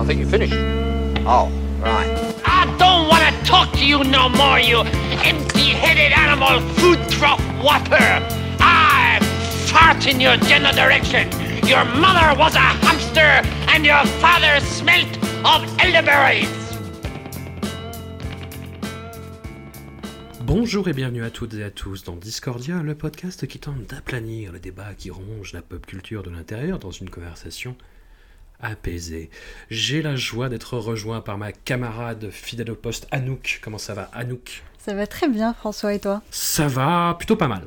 [0.00, 0.54] I think you finished.
[1.26, 2.08] Oh, right.
[2.46, 8.08] I don't want to talk to you no more, you empty-headed animal food trough whopper.
[8.60, 9.18] I
[9.68, 11.28] fart in your general direction.
[11.66, 16.48] Your mother was a hamster and your father smelt of elderberries.
[20.40, 24.50] Bonjour et bienvenue à toutes et à tous dans Discordia, le podcast qui tente d'aplanir
[24.50, 27.76] le débat qui ronge la pop culture de l'intérieur dans une conversation
[28.62, 29.30] apaisée.
[29.70, 33.60] J'ai la joie d'être rejoint par ma camarade fidèle au poste Anouk.
[33.62, 34.62] Comment ça va Anouk?
[34.78, 36.22] Ça va très bien, François, et toi?
[36.30, 37.62] Ça va plutôt pas mal.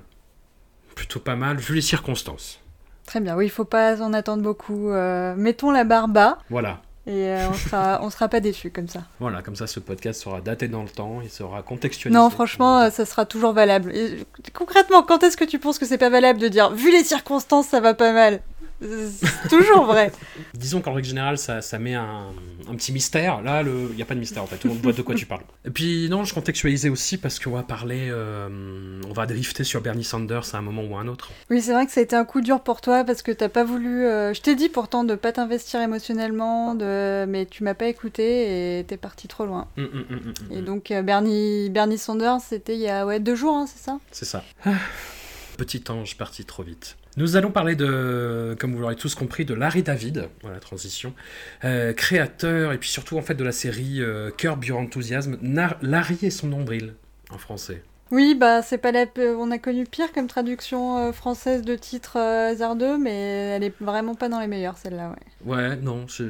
[0.95, 2.59] Plutôt pas mal vu les circonstances.
[3.05, 4.89] Très bien, oui, il faut pas en attendre beaucoup.
[4.89, 6.81] Euh, mettons la barre bas Voilà.
[7.05, 9.01] et euh, on sera, on sera pas déçus comme ça.
[9.19, 12.17] Voilà, comme ça ce podcast sera daté dans le temps, il sera contextualisé.
[12.17, 13.93] Non, franchement, euh, ça sera toujours valable.
[13.95, 17.03] Et, concrètement, quand est-ce que tu penses que c'est pas valable de dire, vu les
[17.03, 18.39] circonstances, ça va pas mal?
[18.83, 20.11] C'est toujours vrai.
[20.53, 22.27] Disons qu'en règle générale, ça, ça met un,
[22.69, 23.41] un petit mystère.
[23.41, 25.15] Là, il n'y a pas de mystère en fait, tout le monde voit de quoi
[25.15, 25.43] tu parles.
[25.65, 29.81] Et puis, non, je contextualisais aussi parce qu'on va parler, euh, on va drifter sur
[29.81, 31.31] Bernie Sanders à un moment ou à un autre.
[31.49, 33.49] Oui, c'est vrai que ça a été un coup dur pour toi parce que t'as
[33.49, 34.03] pas voulu.
[34.05, 37.25] euh, Je t'ai dit pourtant de pas t'investir émotionnellement, de...
[37.25, 39.67] mais tu m'as pas écouté et t'es parti trop loin.
[39.77, 40.33] Hum, hum, hum.
[40.57, 43.83] Et donc, euh, Bernie, Bernie Sanders, c'était il y a ouais, deux jours, hein, c'est
[43.83, 43.99] ça?
[44.11, 44.43] C'est ça.
[45.57, 46.97] Petit ange parti trop vite.
[47.15, 51.13] Nous allons parler de, comme vous l'aurez tous compris, de Larry David, voilà, transition,
[51.63, 55.77] euh, créateur et puis surtout en fait de la série euh, Curb Your Enthusiasm, Nar-
[55.83, 56.95] Larry et son nombril
[57.29, 57.83] en français.
[58.11, 59.05] Oui, bah c'est pas la...
[59.39, 63.13] on a connu pire comme traduction euh, française de titre euh, hasardeux, mais
[63.55, 65.51] elle est vraiment pas dans les meilleures celle-là, ouais.
[65.55, 66.25] Ouais, non, c'est...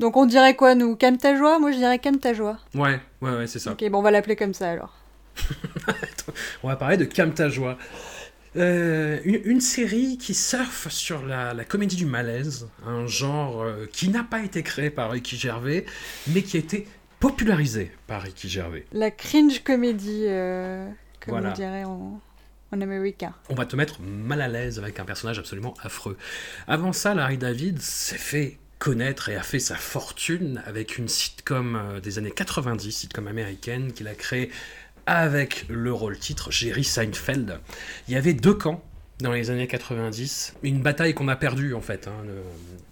[0.00, 0.94] Donc on dirait quoi nous?
[0.96, 2.58] Calme ta joie Moi je dirais calme ta joie.
[2.74, 3.72] Ouais, ouais, ouais, c'est ça.
[3.72, 4.94] Ok, bon on va l'appeler comme ça alors.
[6.62, 7.76] On va parler de Calme ta joie.
[8.56, 13.86] Euh, une, une série qui surfe sur la, la comédie du malaise, un genre euh,
[13.92, 15.84] qui n'a pas été créé par Ricky Gervais,
[16.28, 16.86] mais qui a été
[17.18, 18.86] popularisé par Ricky Gervais.
[18.92, 20.86] La cringe comédie, euh,
[21.20, 21.50] comme Voilà.
[21.50, 22.20] on dirait en,
[22.70, 23.34] en américain.
[23.48, 26.16] On va te mettre mal à l'aise avec un personnage absolument affreux.
[26.68, 31.98] Avant ça, Larry David s'est fait connaître et a fait sa fortune avec une sitcom
[32.02, 34.50] des années 90, sitcom américaine qu'il a créée
[35.06, 37.60] avec le rôle titre Jerry Seinfeld.
[38.08, 38.82] Il y avait deux camps
[39.20, 42.08] dans les années 90, une bataille qu'on a perdue en fait.
[42.08, 42.24] hein,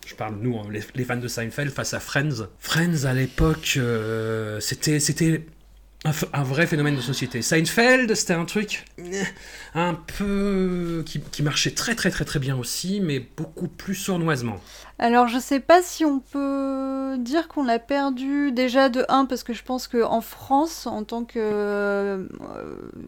[0.06, 2.46] je parle nous, hein, les, fans de Seinfeld face à Friends.
[2.58, 5.44] Friends à l'époque, euh, c'était c'était
[6.04, 7.42] un vrai phénomène de société.
[7.42, 9.22] Seinfeld, c'était un truc eh,
[9.74, 14.60] un peu qui, qui marchait très très très très bien aussi, mais beaucoup plus sournoisement.
[14.98, 19.42] Alors je sais pas si on peut dire qu'on l'a perdu déjà de 1 parce
[19.42, 22.24] que je pense qu'en France, en tant que euh,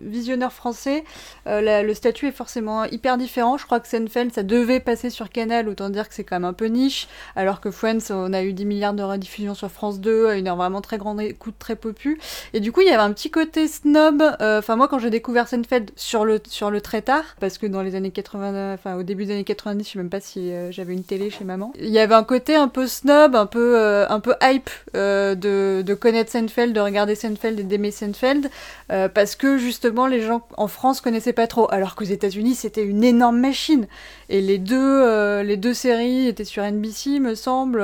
[0.03, 1.05] visionneur français,
[1.47, 3.59] euh, le statut est forcément hyper différent.
[3.59, 6.45] Je crois que Seinfeld, ça devait passer sur Canal, autant dire que c'est quand même
[6.45, 7.07] un peu niche,
[7.37, 10.49] alors que Friends, on a eu 10 milliards de rediffusions sur France 2, à une
[10.49, 12.19] heure vraiment très grande écoute, très popu.
[12.55, 14.23] Et du coup, il y avait un petit côté snob.
[14.41, 17.67] euh, Enfin, moi, quand j'ai découvert Seinfeld sur le, sur le très tard, parce que
[17.67, 20.53] dans les années 80, enfin, au début des années 90, je sais même pas si
[20.71, 21.73] j'avais une télé chez maman.
[21.81, 25.35] Il y avait un côté un peu snob, un peu, euh, un peu hype euh,
[25.35, 28.49] de, de connaître Seinfeld, de regarder Seinfeld et d'aimer Seinfeld,
[28.93, 32.85] euh, parce que justement, les gens en France connaissaient pas trop, alors qu'aux États-Unis, c'était
[32.85, 33.87] une énorme machine.
[34.29, 37.83] Et les deux, les deux séries étaient sur NBC, me semble.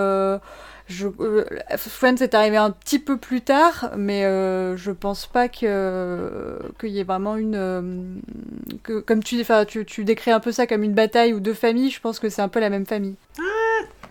[0.90, 1.44] Euh, je, euh,
[1.76, 6.90] Friends est arrivé un petit peu plus tard, mais euh, je pense pas que qu'il
[6.90, 7.82] y ait vraiment une euh,
[8.82, 11.54] que comme tu, enfin, tu tu décris un peu ça comme une bataille ou deux
[11.54, 11.90] familles.
[11.90, 13.14] Je pense que c'est un peu la même famille.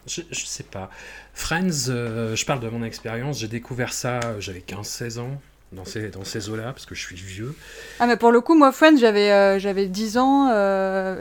[0.08, 0.90] Je, je sais pas.
[1.34, 5.42] Friends, je parle de mon expérience, j'ai découvert ça, j'avais 15-16 ans.
[5.72, 7.54] Dans ces, dans ces eaux-là, parce que je suis vieux.
[8.00, 10.48] Ah mais pour le coup, moi Friends, j'avais j'avais 10 ans,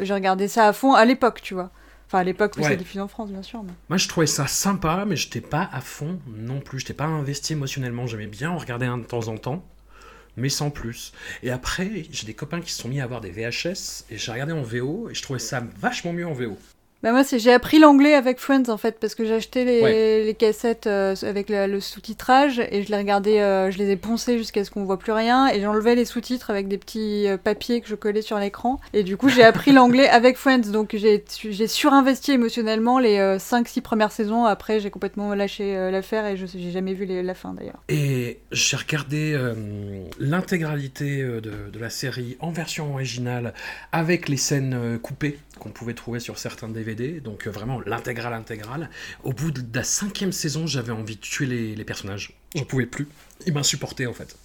[0.01, 1.71] j'ai regardé ça à fond à l'époque, tu vois.
[2.09, 2.69] Enfin à l'époque où Ouais.
[2.71, 3.63] c'est diffusé en France, bien sûr.
[3.63, 6.79] mais- Moi, je trouvais ça sympa, mais j'étais pas à fond non plus.
[6.81, 8.07] J'étais pas investi émotionnellement.
[8.07, 9.63] J'aimais bien en regarder un de temps en temps,
[10.37, 11.13] mais sans plus.
[11.43, 14.33] Et après, j'ai des copains qui se sont mis à avoir des VHS, et j'ai
[14.33, 16.57] regardé en VO, et je trouvais ça vachement mieux en VO.
[17.03, 20.25] Bah moi, j'ai appris l'anglais avec Friends en fait parce que j'ai acheté les, Ouais.
[20.25, 23.97] les cassettes euh, avec le, le sous-titrage et je les regardais, euh, je les ai
[23.97, 27.37] poncées jusqu'à ce qu'on voit plus rien et j'enlevais les sous-titres avec des petits euh,
[27.37, 30.97] papiers que je collais sur l'écran et du coup j'ai appris l'anglais avec Friends donc
[30.97, 34.45] j'ai surinvesti émotionnellement les 5-6 premières saisons.
[34.45, 37.81] Après j'ai complètement lâché l'affaire et je j'ai jamais vu les- la fin d'ailleurs.
[37.89, 39.39] Et j'ai regardé
[40.19, 41.41] l'intégralité de,
[41.73, 43.55] de la série en version originale
[43.93, 48.91] avec les scènes coupées qu'on pouvait trouver sur certains DVD, donc euh, vraiment l'intégrale intégrale.
[49.25, 52.39] Au bout de la cinquième saison, j'avais envie de tuer les, les personnages.
[52.55, 53.09] J'en pouvais plus.
[53.47, 54.37] Ils m'insupportaient en fait.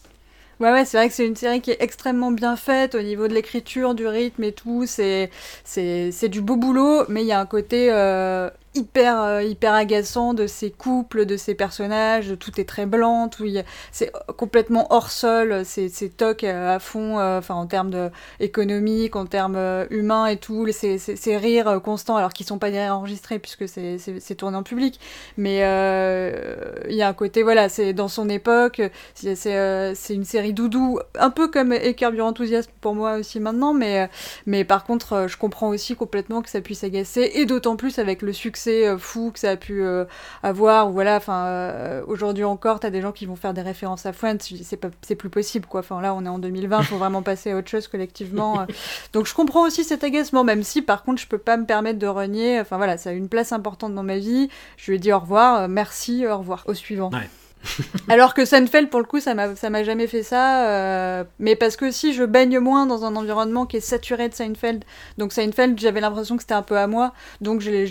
[0.60, 3.28] Ouais, ouais, c'est vrai que c'est une série qui est extrêmement bien faite au niveau
[3.28, 4.86] de l'écriture, du rythme et tout.
[4.86, 5.32] C'est,
[5.64, 9.74] c'est, c'est du beau boulot, mais il y a un côté euh, hyper, euh, hyper
[9.74, 12.36] agaçant de ces couples, de ces personnages.
[12.40, 15.62] Tout est très blanc, tout, y c'est complètement hors sol.
[15.66, 18.10] C'est, toc à fond, euh, enfin en termes de
[18.40, 20.68] économique, en termes euh, humains et tout.
[20.72, 25.00] Ces, ces, rires constants, alors qu'ils sont pas des enregistrés puisque c'est, tourné en public.
[25.38, 28.82] Mais il y a un côté, voilà, c'est dans son époque.
[29.14, 34.10] C'est une série doudou, un peu comme Carburant Enthousiasme pour moi aussi maintenant, mais,
[34.46, 38.22] mais par contre, je comprends aussi complètement que ça puisse agacer, et d'autant plus avec
[38.22, 40.06] le succès euh, fou que ça a pu euh,
[40.44, 40.90] avoir.
[40.90, 44.14] Ou voilà, enfin, euh, aujourd'hui encore, t'as des gens qui vont faire des références à
[44.56, 45.82] dis, c'est pas- c'est plus possible, quoi.
[45.82, 48.66] Enfin, là, on est en 2020, faut vraiment passer à autre chose collectivement.
[49.14, 52.00] Donc, je comprends aussi cet agacement, même si, par contre, je peux pas me permettre
[52.00, 52.60] de renier.
[52.60, 54.50] Enfin, voilà, ça a une place importante dans ma vie.
[54.78, 57.10] Je lui ai dit au revoir, merci, au revoir, au suivant.
[57.12, 57.30] Ouais.
[58.10, 60.68] Alors que Seinfeld, pour le coup, ça m'a jamais fait ça.
[60.70, 64.34] euh, mais parce que si je baigne moins dans un environnement qui est saturé de
[64.34, 64.84] Seinfeld.
[65.18, 67.14] Donc Seinfeld, j'avais l'impression que c'était un peu à moi.
[67.42, 67.86] Donc j'ai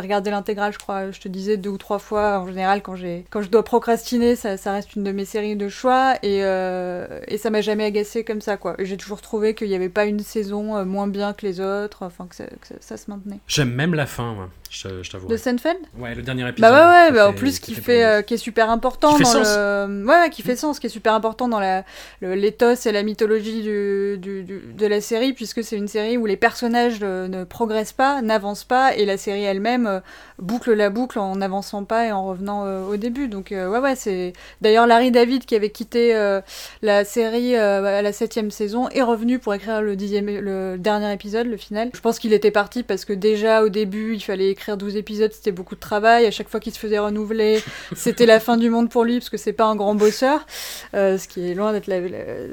[0.00, 2.38] regardé l'intégrale, je crois, je te disais deux ou trois fois.
[2.40, 2.94] En général, quand,
[3.30, 6.14] quand je dois procrastiner, ça, ça reste une de mes séries de choix.
[6.22, 8.76] Et, euh, et ça m'a jamais agacé comme ça, quoi.
[8.78, 12.04] J'ai toujours trouvé qu'il n'y avait pas une saison euh, moins bien que les autres.
[12.04, 13.38] Enfin, que ça, que ça, ça se maintenait.
[13.46, 14.48] J'aime même la fin, moi.
[14.70, 15.28] Je, je t'avoue.
[15.28, 15.78] De Seinfeld?
[15.98, 16.70] Ouais, le dernier épisode.
[16.70, 19.24] Bah ouais, ouais, bah en plus qui fait, euh, qui est super important Qui fait
[19.24, 19.56] dans sens.
[19.56, 21.84] le, ouais, ouais, qui fait sens, qui est super important dans la,
[22.22, 26.26] l'éthos et la mythologie du, du- du- de la série, puisque c'est une série où
[26.26, 30.00] les personnages euh, ne progressent pas, n'avancent pas, et la série elle-même euh,
[30.38, 33.28] boucle la boucle en n'avançant pas et en revenant euh, au début.
[33.28, 36.40] Donc euh, ouais, ouais, c'est d'ailleurs Larry David qui avait quitté euh,
[36.82, 41.46] la série à la septième saison est revenu pour écrire le dixième, le dernier épisode,
[41.46, 41.90] le final.
[41.94, 45.32] Je pense qu'il était parti parce que déjà au début il fallait écrire 12 épisodes,
[45.32, 46.26] c'était beaucoup de travail.
[46.26, 47.62] À chaque fois qu'il se faisait renouveler,
[47.96, 50.46] c'était la fin du monde pour lui parce que c'est pas un grand bosseur,
[50.94, 51.88] euh, ce qui est loin d'être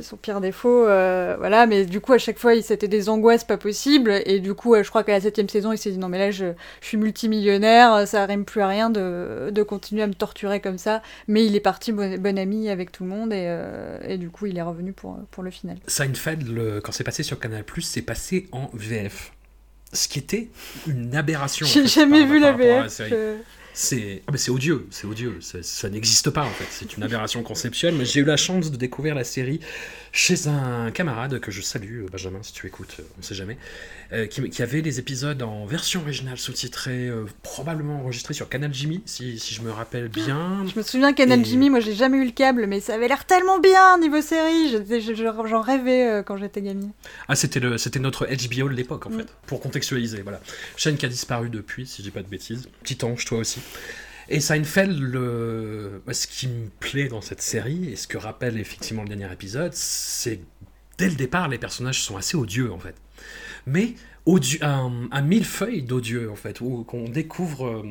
[0.01, 0.85] son pire défaut.
[0.87, 4.53] euh, voilà, mais du coup à chaque fois c'était des angoisses pas possibles et du
[4.53, 6.45] coup euh, je crois qu'à la septième saison il s'est dit non mais là je,
[6.81, 10.77] je suis multimillionnaire, ça rime plus à rien de, de continuer à me torturer comme
[10.77, 11.01] ça.
[11.27, 14.29] Mais il est parti bon, bon ami avec tout le monde et, euh, et du
[14.29, 15.77] coup il est revenu pour, pour le final.
[15.87, 19.31] Seinfeld, le- quand c'est passé sur Canal+, c'est passé en VF.
[19.93, 20.49] Ce qui était
[20.87, 21.65] une aberration.
[21.65, 22.99] en J'ai fait, jamais vu la VF.
[23.77, 28.05] C'est ah, odieux, c'est odieux, ça n'existe pas en fait, c'est une aberration conceptuelle, mais
[28.05, 29.59] j'ai eu la chance de découvrir la série
[30.17, 33.57] chez un camarade que je salue, Benjamin, si tu écoutes, euh, on sait jamais,
[34.13, 38.73] euh, qui, qui avait les épisodes en version originale sous-titrée, euh, probablement enregistrés sur Canal
[38.73, 40.65] Jimmy, si, si je me rappelle bien.
[40.73, 43.09] Je me souviens Canal Et- Jimmy, moi j'ai jamais eu le câble, mais ça avait
[43.09, 44.69] l'air tellement bien niveau série.
[44.71, 46.91] Je- je- je- J'en rêvais euh, quand j'étais gamine.
[47.27, 49.17] Ah, c'était le, c'était notre HBO de l'époque en Mm.
[49.19, 50.39] fait, pour contextualiser, voilà.
[50.77, 52.69] Chaîne qui a disparu depuis, si je dis pas de bêtises.
[52.83, 53.59] Petit ange, toi aussi.
[54.29, 55.11] Et Seinfeld,
[56.05, 59.31] bah, ce qui me plaît dans cette série, et ce que rappelle effectivement le dernier
[59.31, 60.39] épisode, c'est
[60.97, 62.95] dès le départ, les personnages sont assez odieux en fait.
[63.65, 63.95] Mais
[64.61, 67.83] un, un millefeuille d'odieux en fait, où qu'on découvre euh,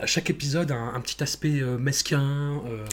[0.00, 2.60] à chaque épisode un, un petit aspect euh, mesquin.
[2.66, 2.84] euh,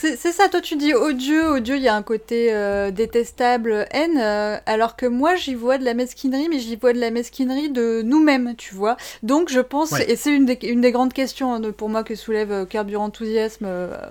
[0.00, 2.52] C'est ça, toi tu dis odieux, odieux, il y a un côté
[2.92, 4.18] détestable, haine,
[4.66, 8.02] alors que moi j'y vois de la mesquinerie, mais j'y vois de la mesquinerie de
[8.02, 8.98] nous-mêmes, tu vois.
[9.22, 10.10] Donc je pense, Ouais.
[10.10, 13.06] et c'est une des, une des grandes questions hein, de- pour moi que soulève Carburant
[13.06, 13.66] Enthousiasme,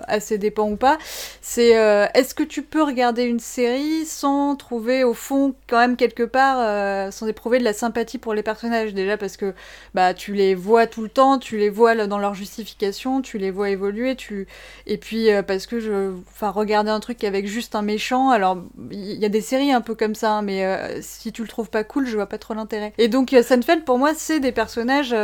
[0.08, 0.98] à ses dépens ou pas,
[1.42, 1.70] c'est
[2.16, 7.14] est-ce que tu peux regarder une série sans trouver au fond quand même quelque part,
[7.14, 9.54] sans éprouver de la sympathie pour les personnages déjà parce que
[9.94, 13.52] bah tu les vois tout le temps, tu les vois dans leur justification, tu les
[13.52, 14.48] vois évoluer, tu
[14.88, 18.58] et puis euh, parce que je enfin regarder un truc avec juste un méchant, alors
[18.92, 21.48] il y a des séries un peu comme ça hein, mais euh, si tu le
[21.48, 22.94] trouves pas cool, je vois pas trop l'intérêt.
[22.98, 25.16] Et donc euh, Seinfeld pour moi c'est des personnages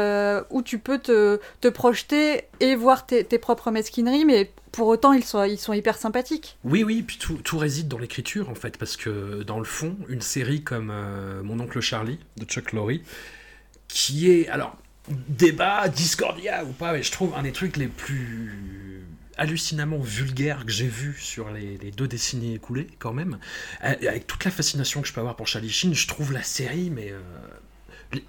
[0.50, 5.14] où tu peux te, te projeter et voir tes, tes propres mesquineries mais pour autant
[5.14, 6.58] ils sont ils sont hyper sympathiques.
[6.64, 9.98] Oui, oui, puis tout, tout réside dans l'écriture en fait, parce que dans le fond,
[10.08, 13.00] une série comme euh, Mon oncle Charlie de Chuck Lorre,
[13.88, 14.76] qui est, alors,
[15.28, 19.04] débat, discordia ou pas, mais je trouve un des trucs les plus
[19.38, 23.40] hallucinamment vulgaires que j'ai vu sur les, deux décennies écoulées, quand même.
[23.84, 26.44] Euh, Avec toute la fascination que je peux avoir pour Charlie Sheen, je trouve la
[26.44, 27.12] série, mais.
[27.12, 27.20] euh,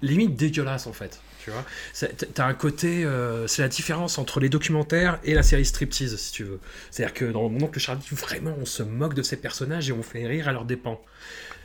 [0.01, 1.19] limite dégueulasse en fait.
[1.43, 5.41] Tu vois, C'est- t'as un côté, euh, c'est la différence entre les documentaires et la
[5.41, 6.59] série striptease, si tu veux.
[6.91, 10.03] C'est-à-dire que dans Mon oncle Charlie, vraiment, on se moque de ces personnages et on
[10.03, 11.01] fait rire à leurs dépens.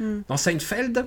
[0.01, 0.21] Hmm.
[0.29, 1.05] Dans Seinfeld,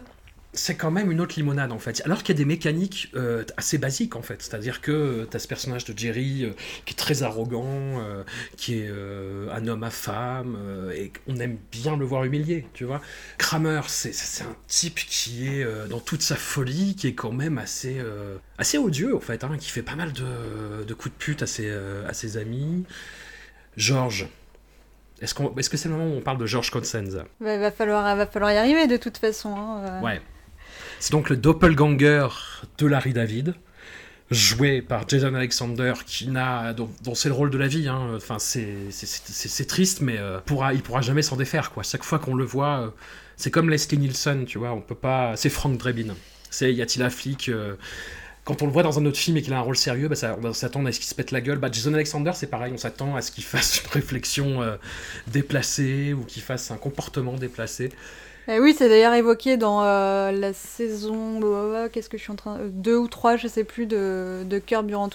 [0.51, 2.01] c'est quand même une autre limonade en fait.
[2.05, 4.41] Alors qu'il y a des mécaniques euh, assez basiques en fait.
[4.41, 6.51] C'est-à-dire que tu as ce personnage de Jerry euh,
[6.85, 8.23] qui est très arrogant, euh,
[8.57, 12.65] qui est euh, un homme à femme, euh, et on aime bien le voir humilié,
[12.73, 12.99] tu vois.
[13.37, 14.09] Kramer, c'est
[14.43, 18.37] un type qui est euh, dans toute sa folie, qui est quand même assez, euh,
[18.57, 21.47] assez odieux en fait, hein, qui fait pas mal de, de coups de pute à
[21.47, 22.85] ses, euh, à ses amis.
[23.77, 24.27] George.
[25.21, 27.25] Est-ce qu'on- est-ce que c'est le moment où on parle de George Costanza?
[27.39, 29.53] Va, va falloir, va falloir y arriver de toute façon.
[29.55, 30.01] hein, euh.
[30.01, 30.21] Ouais.
[30.99, 32.27] C'est donc le doppelganger
[32.77, 33.55] de Larry David,
[34.31, 37.87] joué par Jason Alexander, qui n'a, dont, c'est le rôle de la vie.
[37.87, 38.11] hein.
[38.15, 41.71] Enfin, c'est, triste, mais euh, pourra, il pourra jamais s'en défaire.
[41.83, 42.89] Chaque fois qu'on le voit, euh,
[43.37, 44.71] c'est comme Leslie Nielsen, tu vois.
[44.73, 45.35] On peut pas.
[45.35, 46.15] C'est Frank Drebin.
[46.51, 47.75] C'est y a-t-il un flic euh,
[48.45, 50.15] quand on le voit dans un autre film et qu'il a un rôle sérieux, bah,
[50.15, 51.59] ça- on s'attend à ce qu'il se pète la gueule.
[51.59, 54.77] Bah, Jason Alexander, c'est pareil, on s'attend à ce qu'il fasse une réflexion euh,
[55.27, 57.89] déplacée ou qu'il fasse un comportement déplacé.
[58.51, 62.35] Eh oui, c'est d'ailleurs évoqué dans euh, la saison, euh, qu'est-ce que je suis en
[62.35, 65.07] train, euh, deux ou trois, je sais plus, de, de Curb Your.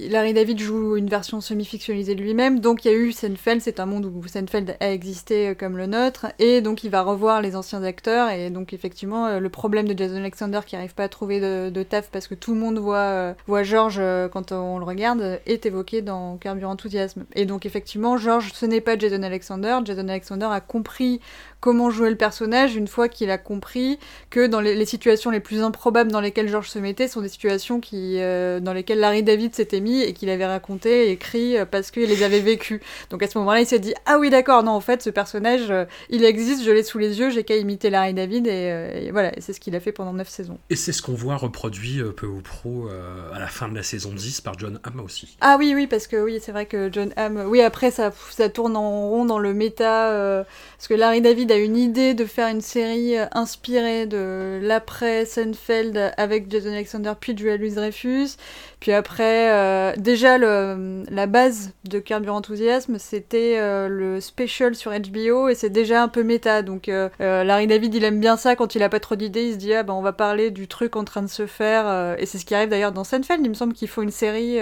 [0.00, 3.78] Larry David joue une version semi-fictionnalisée de lui-même, donc il y a eu Seinfeld, c'est
[3.78, 7.42] un monde où Seinfeld a existé euh, comme le nôtre, et donc il va revoir
[7.42, 11.04] les anciens acteurs, et donc effectivement, euh, le problème de Jason Alexander qui arrive pas
[11.04, 14.02] à trouver de, taf parce que tout le monde voit, voit George
[14.32, 17.24] quand on le regarde, est évoqué dans Curb Your Enthusiasm.
[17.36, 21.20] Et donc effectivement, George, ce n'est pas Jason Alexander, Jason Alexander a compris
[21.64, 25.40] comment jouer le personnage une fois qu'il a compris que dans les, les situations les
[25.40, 29.22] plus improbables dans lesquelles George se mettait sont des situations qui, euh, dans lesquelles Larry
[29.22, 32.82] David s'était mis et qu'il avait raconté et écrit euh, parce qu'il les avait vécues.
[33.08, 35.70] Donc à ce moment-là, il s'est dit Ah oui, d'accord, non, en fait, ce personnage,
[35.70, 39.10] euh, il existe, je l'ai sous les yeux, j'ai qu'à imiter Larry David et, et
[39.10, 40.58] voilà, c'est ce qu'il a fait pendant 9 saisons.
[40.68, 43.82] Et c'est ce qu'on voit reproduit peu ou prou euh, à la fin de la
[43.82, 45.38] saison 10 par John Hamm aussi.
[45.40, 47.42] Ah oui, oui, parce que oui, c'est vrai que John Hamm.
[47.46, 50.44] Oui, après, ça, ça tourne en rond dans le méta.
[50.76, 55.24] parce que Larry David a une idée de faire une série euh, inspirée de l'après
[55.24, 58.36] Seinfeld avec Jason Alexander puis Julia Louis-Dreyfus.
[58.80, 64.74] Puis après, euh, déjà, le, la base de Curb Your Enthusiasm, c'était euh, le special
[64.74, 66.60] sur HBO et c'est déjà un peu méta.
[66.62, 69.44] Donc euh, Larry David, il aime bien ça quand il a pas trop d'idées.
[69.46, 72.16] Il se dit, ah ben on va parler du truc en train de se faire.
[72.18, 73.40] et c'est ce qui arrive d'ailleurs dans Seinfeld.
[73.42, 74.58] Il me semble qu'il faut une série.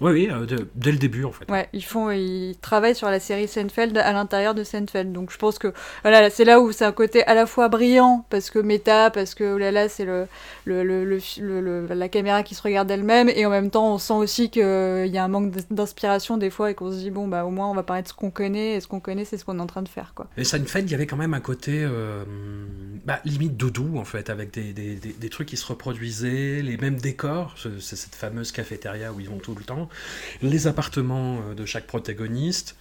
[0.00, 1.50] Oui, oui, de- dès le début en fait.
[1.50, 5.12] Ouais, ils font, ils travaillent sur la série Seinfeld à l'intérieur de Seinfeld.
[5.12, 8.24] Donc je pense que voilà, c'est là où c'est un côté à la fois brillant
[8.30, 10.26] parce que méta, parce que oh là là, c'est le,
[11.94, 15.18] la caméra qui se regarde elle-même, et en même temps, on sent aussi qu'il y
[15.18, 17.74] a un manque d'inspiration des fois et qu'on se dit bon bah au moins on
[17.74, 19.66] va parler de ce qu'on connaît et ce qu'on connaît, c'est ce qu'on est en
[19.66, 20.26] train de faire quoi.
[20.36, 22.24] Et Seinfeld, il y avait quand même un côté euh,
[23.04, 26.76] bah, limite doudou en fait, avec des, des, des- des trucs qui se reproduisaient, les
[26.76, 29.88] mêmes décors, ce- c'est cette fameuse cafétéria où ils vont tout le temps,
[30.42, 32.76] les appartements euh, de chaque protagoniste,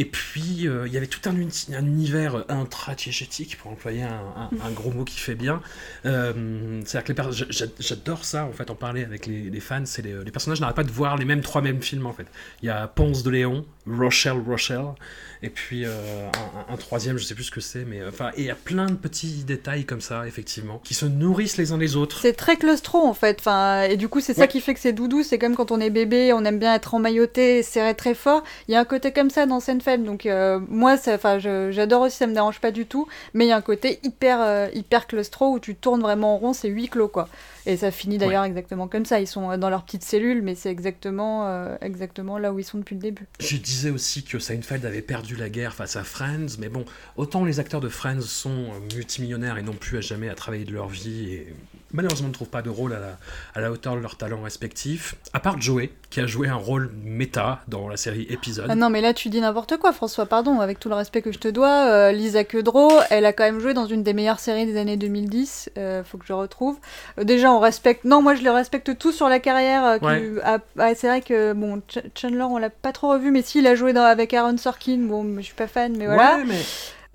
[0.00, 4.70] et puis euh, il y avait tout un, uni- un univers intra-diégétique, pour employer un,
[4.72, 5.60] gros mot qui fait bien.
[6.06, 7.32] Euh, C'est-à-dire que
[7.80, 10.76] j'adore ça en fait, en parler avec les, les fans, c'est les, les personnages n'arrêtent
[10.76, 12.26] pas de voir les mêmes trois mêmes films en fait.
[12.62, 14.94] Il y a Ponce de Léon, Rochelle Rochelle,
[15.42, 16.28] et puis euh,
[16.68, 18.56] un, troisième, je sais plus ce que c'est, mais euh, enfin, et il y a
[18.56, 22.20] plein de petits détails comme ça, effectivement, qui se nourrissent les uns les autres.
[22.22, 24.92] C'est très claustro en fait, enfin, et du coup c'est ça qui fait que c'est
[24.92, 28.42] doudou, c'est comme quand on est bébé, on aime bien être emmailloté, serré très fort,
[28.66, 32.16] il y a un côté comme ça dans Seinfeld, donc euh, moi enfin, j'adore aussi,
[32.16, 35.06] ça me dérange pas du tout, mais il y a un côté hyper, euh, hyper
[35.06, 37.28] claustro où tu tournes vraiment en rond, c'est huis clos quoi.
[37.66, 40.54] Et ça finit d'ailleurs exactement comme ça, ils sont euh, dans leur petite cellule, mais
[40.54, 43.26] c'est exactement, euh, exactement là où ils sont depuis le début.
[43.40, 46.84] Je disais aussi que Seinfeld avait perdu la guerre face à Friends, mais bon,
[47.16, 50.64] autant les acteurs de Friends sont euh, multimillionnaires et n'ont plus à jamais à travailler
[50.64, 51.54] de leur vie et
[51.92, 53.18] malheureusement ne trouvent pas de rôle à la,
[53.54, 56.90] à la hauteur de leurs talents respectifs, à part Joey, qui a joué un rôle
[57.02, 58.66] méta dans la série Épisode.
[58.68, 61.32] Ah non, mais là, tu dis n'importe quoi, François, pardon, avec tout le respect que
[61.32, 61.86] je te dois.
[61.86, 64.96] euh, Lisa Kudrow, elle a quand même joué dans une des meilleures séries des années
[64.98, 66.78] 2010, euh, faut que je retrouve.
[67.18, 68.04] Euh, déjà, on respecte.
[68.04, 69.84] Non, moi, je les respecte tous sur la carrière.
[69.84, 70.32] euh, Ouais.
[70.44, 73.58] ah, ah, c'est vrai que, bon, Ch- Chandler, on l'a pas trop revu, mais si,
[73.58, 74.02] il a joué dans...
[74.04, 74.98] avec Aaron Sorkin.
[74.98, 76.36] Bon, je suis pas fan, mais voilà.
[76.36, 76.60] Ouais, mais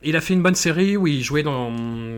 [0.04, 1.72] il a fait une bonne série où il jouait dans,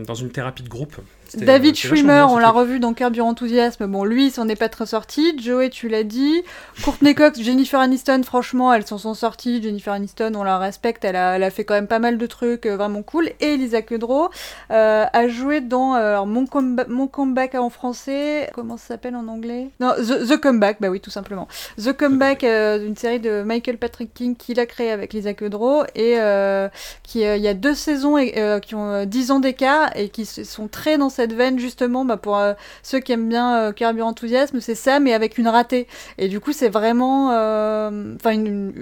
[0.06, 0.96] dans une thérapie de groupe.
[1.38, 3.86] David euh, vachement Schwimmer, on l'a revu dans Curb Your Enthusiasm.
[3.88, 5.38] Bon, lui, il s'en est pas très sorti.
[5.40, 6.44] Joey, tu l'as dit.
[6.84, 9.62] Courtney Cox, Jennifer Aniston, franchement, elles s'en sont sorties.
[9.62, 11.06] Jennifer Aniston, on la respecte.
[11.06, 13.30] Elle a, elle a fait quand même pas mal de trucs euh, vraiment cool.
[13.40, 14.30] Et Lisa Kudrow
[14.72, 18.50] euh, a joué dans alors, Mon, Comeback en français.
[18.54, 19.70] Comment ça s'appelle en anglais?
[19.80, 21.48] Non, The, The Comeback, bah oui, tout simplement.
[21.82, 25.84] The Comeback, euh, une série de Michael Patrick King qu'il a créé avec Lisa Kudrow.
[25.96, 26.70] Et euh,
[27.04, 30.26] qui, il y a deux saisons et, qui ont euh, 10 ans d'écart et qui
[30.26, 31.25] sont très dans cette
[31.58, 32.54] justement bah, pour euh,
[32.84, 35.88] ceux qui aiment bien euh, Curb Your Enthusiasm, c'est ça, mais avec une ratée.
[36.18, 38.74] Et du coup, c'est vraiment, euh, enfin, une-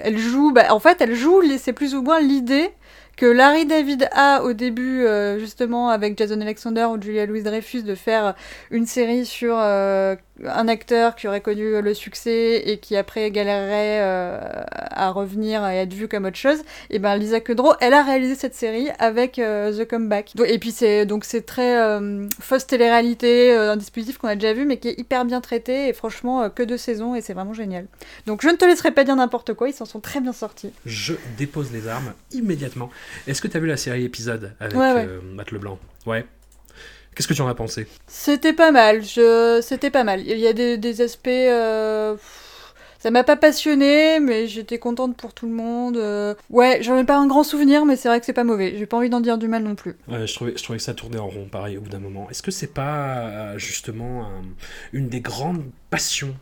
[0.00, 2.70] elle joue, bah, en fait, elle joue, c'est plus ou moins l'idée
[3.16, 5.06] que Larry David a au début,
[5.38, 8.34] justement, avec Jason Alexander ou Julia Louis-Dreyfus, de faire
[8.72, 9.56] une série sur
[10.44, 15.76] un acteur qui aurait connu le succès et qui après galérerait euh, à revenir et
[15.76, 16.58] être vu comme autre chose.
[16.90, 20.32] Et ben Lisa Kudrow, elle a réalisé cette série avec euh, The Comeback.
[20.46, 24.64] Et puis c'est donc c'est très euh, fausse télé-réalité, un dispositif qu'on a déjà vu
[24.64, 27.86] mais qui est hyper bien traité et franchement que deux saisons et c'est vraiment génial.
[28.26, 30.72] Donc je ne te laisserai pas dire n'importe quoi, ils s'en sont très bien sortis.
[30.84, 32.90] Je dépose les armes immédiatement.
[33.28, 35.08] Est-ce que tu as vu la série épisode avec Ouais, ouais.
[35.34, 35.78] Matt Leblanc?
[36.06, 36.24] Ouais.
[37.14, 37.86] Qu'est-ce que tu en as pensé?
[38.06, 39.60] C'était pas mal, je...
[39.62, 40.20] c'était pas mal.
[40.20, 41.28] Il y a des, des aspects...
[41.28, 42.16] euh,
[42.98, 45.96] Ça m'a pas passionné, mais j'étais contente pour tout le monde.
[45.98, 46.34] euh.
[46.50, 48.74] Ouais, j'en ai pas un grand souvenir, mais c'est vrai que c'est pas mauvais.
[48.78, 49.96] J'ai pas envie d'en dire du mal non plus.
[50.08, 52.28] Ouais, je trouvais, je trouvais que ça tournait en rond, pareil, au bout d'un moment.
[52.30, 54.42] Est-ce que c'est pas euh, justement un-
[54.92, 56.34] une des grandes passions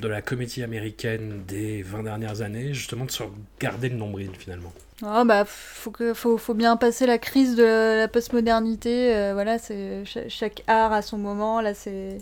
[0.00, 3.22] de la comédie américaine des 20 dernières années, justement de se
[3.60, 4.72] garder le nombril finalement
[5.02, 9.14] Ah bah faut faut, faut bien passer la crise de la postmodernité.
[9.14, 11.60] euh, voilà, c'est cha- chaque art a son moment.
[11.60, 12.18] Là, c'est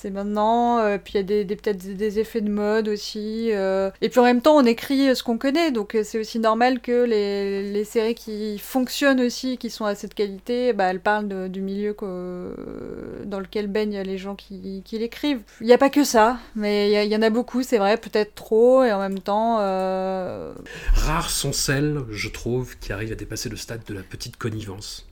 [0.00, 0.78] c'est maintenant.
[0.78, 3.50] euh, puis il y a des, peut-être des, effets de mode aussi.
[3.52, 3.90] euh.
[4.00, 6.80] et puis en même temps, on écrit ce qu'on connaît, donc euh, c'est aussi normal
[6.80, 11.48] que les, les séries qui fonctionnent aussi, qui sont à cette qualité, bah, elles parlent
[11.48, 15.42] du milieu dans lequel baignent les gens qui, qui l'écrivent.
[15.60, 18.34] Il n'y a pas que ça, mais il y en a beaucoup, c'est vrai, peut-être
[18.34, 19.58] trop, et en même temps.
[19.60, 20.52] euh,
[20.94, 25.06] Rares sont celles, je trouve, qui arrivent à dépasser le stade de la petite connivence,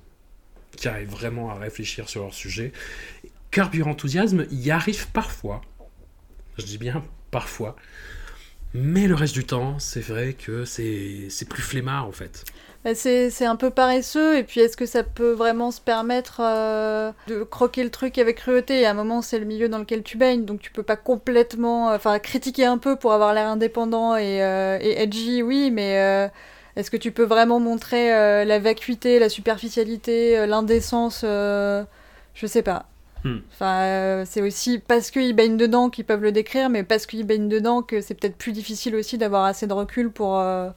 [0.76, 2.72] qui arrivent vraiment à réfléchir sur leur sujet.
[3.50, 5.60] Curb Your Enthusiasm y arrive parfois,
[6.56, 7.76] je dis bien parfois,
[8.74, 12.44] mais le reste du temps, c'est vrai que c'est plus flemmard en fait.
[12.84, 17.10] Bah, c'est un peu paresseux, et puis est-ce que ça peut vraiment se permettre euh,
[17.26, 18.82] de croquer le truc avec cruauté?
[18.82, 20.96] Et à un moment, c'est le milieu dans lequel tu baignes, donc tu peux pas
[20.96, 21.92] complètement.
[21.92, 26.28] Enfin, critiquer un peu pour avoir l'air indépendant et, euh, et edgy, oui, mais euh,
[26.76, 31.82] est-ce que tu peux vraiment montrer euh, la vacuité, la superficialité, euh, l'indécence euh,
[32.34, 32.86] Je sais pas.
[33.24, 33.38] Hmm.
[33.52, 37.26] Enfin, euh, c'est aussi parce qu'ils baignent dedans qu'ils peuvent le décrire, mais parce qu'ils
[37.26, 40.38] baignent dedans que c'est peut-être plus difficile aussi d'avoir assez de recul pour.
[40.38, 40.70] euh,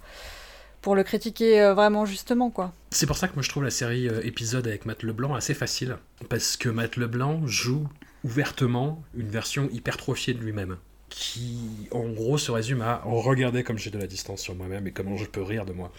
[0.81, 2.74] pour le critiquer euh, vraiment justement quoi.
[2.89, 5.98] C'est pour ça que moi je trouve la série épisode avec Matt Leblanc assez facile,
[6.27, 7.87] parce que Matt Leblanc joue
[8.24, 10.77] ouvertement une version hypertrophiée de lui-même,
[11.09, 11.59] qui
[11.92, 15.18] en gros se résume à regarder comme j'ai de la distance sur moi-même et comment
[15.18, 15.92] je peux rire de moi.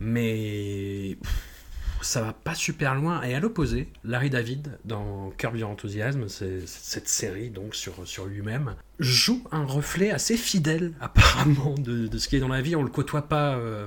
[0.00, 1.32] Mais pff,
[2.02, 3.22] ça va pas super loin.
[3.22, 8.74] Et à l'opposé, Larry David, dans Curb Your Enthusiasm, cette série donc sur, sur lui-même,
[8.98, 12.76] joue un reflet assez fidèle apparemment de, de ce qui est dans la vie.
[12.76, 13.86] On le côtoie pas euh,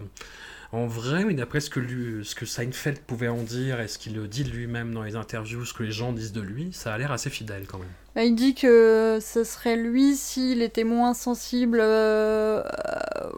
[0.73, 4.19] en vrai, mais d'après ce que, ce que Seinfeld pouvait en dire et ce qu'il
[4.27, 7.11] dit lui-même dans les interviews, ce que les gens disent de lui, ça a l'air
[7.11, 7.87] assez fidèle quand même.
[8.15, 12.63] Bah, il dit que ce serait lui s'il était moins sensible euh,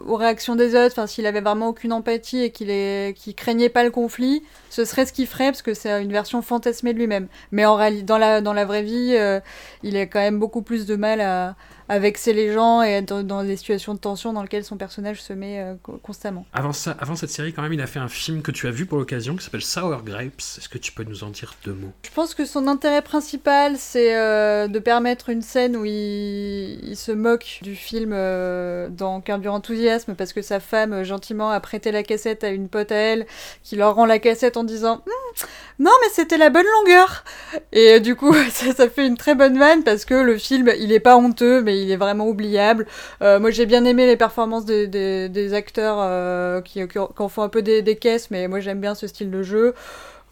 [0.06, 2.68] aux réactions des autres, s'il avait vraiment aucune empathie et qu'il
[3.14, 6.40] qu'il craignait pas le conflit, ce serait ce qu'il ferait parce que c'est une version
[6.40, 7.28] fantasmée de lui-même.
[7.52, 9.40] Mais en réalité, dans la, dans la vraie vie, euh,
[9.82, 11.56] il a quand même beaucoup plus de mal à,
[11.88, 14.76] à vexer les gens et être dans, dans des situations de tension dans lesquelles son
[14.76, 16.44] personnage se met euh, co- constamment.
[16.52, 18.70] Avant, ça, avant cette série, quand même, il a fait un film que tu as
[18.70, 20.40] vu pour l'occasion qui s'appelle Sour Grapes.
[20.58, 21.92] Est-ce que tu peux nous en dire deux mots?
[22.04, 26.96] Je pense que son intérêt principal, c'est euh, de permettre une scène où il, il
[26.96, 31.60] se moque du film euh, dans Carburant Enthousiasme parce que sa femme, euh, gentiment, a
[31.60, 33.26] prêté la cassette à une pote à elle
[33.62, 35.46] qui leur rend la cassette en disant Hum,
[35.78, 37.24] Non, mais c'était la bonne longueur
[37.72, 40.92] Et du coup, ça, ça fait une très bonne vanne parce que le film, il
[40.92, 42.86] est pas honteux, mais il est vraiment oubliable.
[43.22, 47.48] Euh, moi, j'ai bien aimé les performances des, acteurs euh, qui, qui, en font un
[47.48, 49.74] peu des, caisses, mais moi, j'aime bien ce style de jeu.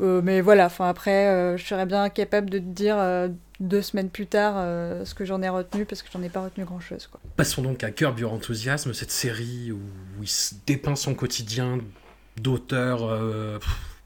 [0.01, 2.97] Euh, mais voilà, enfin après, je serais bien capable de te dire
[3.61, 4.57] deux semaines plus tard
[5.05, 7.09] ce que j'en ai retenu parce que j'en ai pas retenu grand chose.
[7.37, 9.79] Passons donc à Curb Your Enthusiasm, cette série où,
[10.21, 11.79] il se dépeint son quotidien
[12.37, 13.09] d'auteur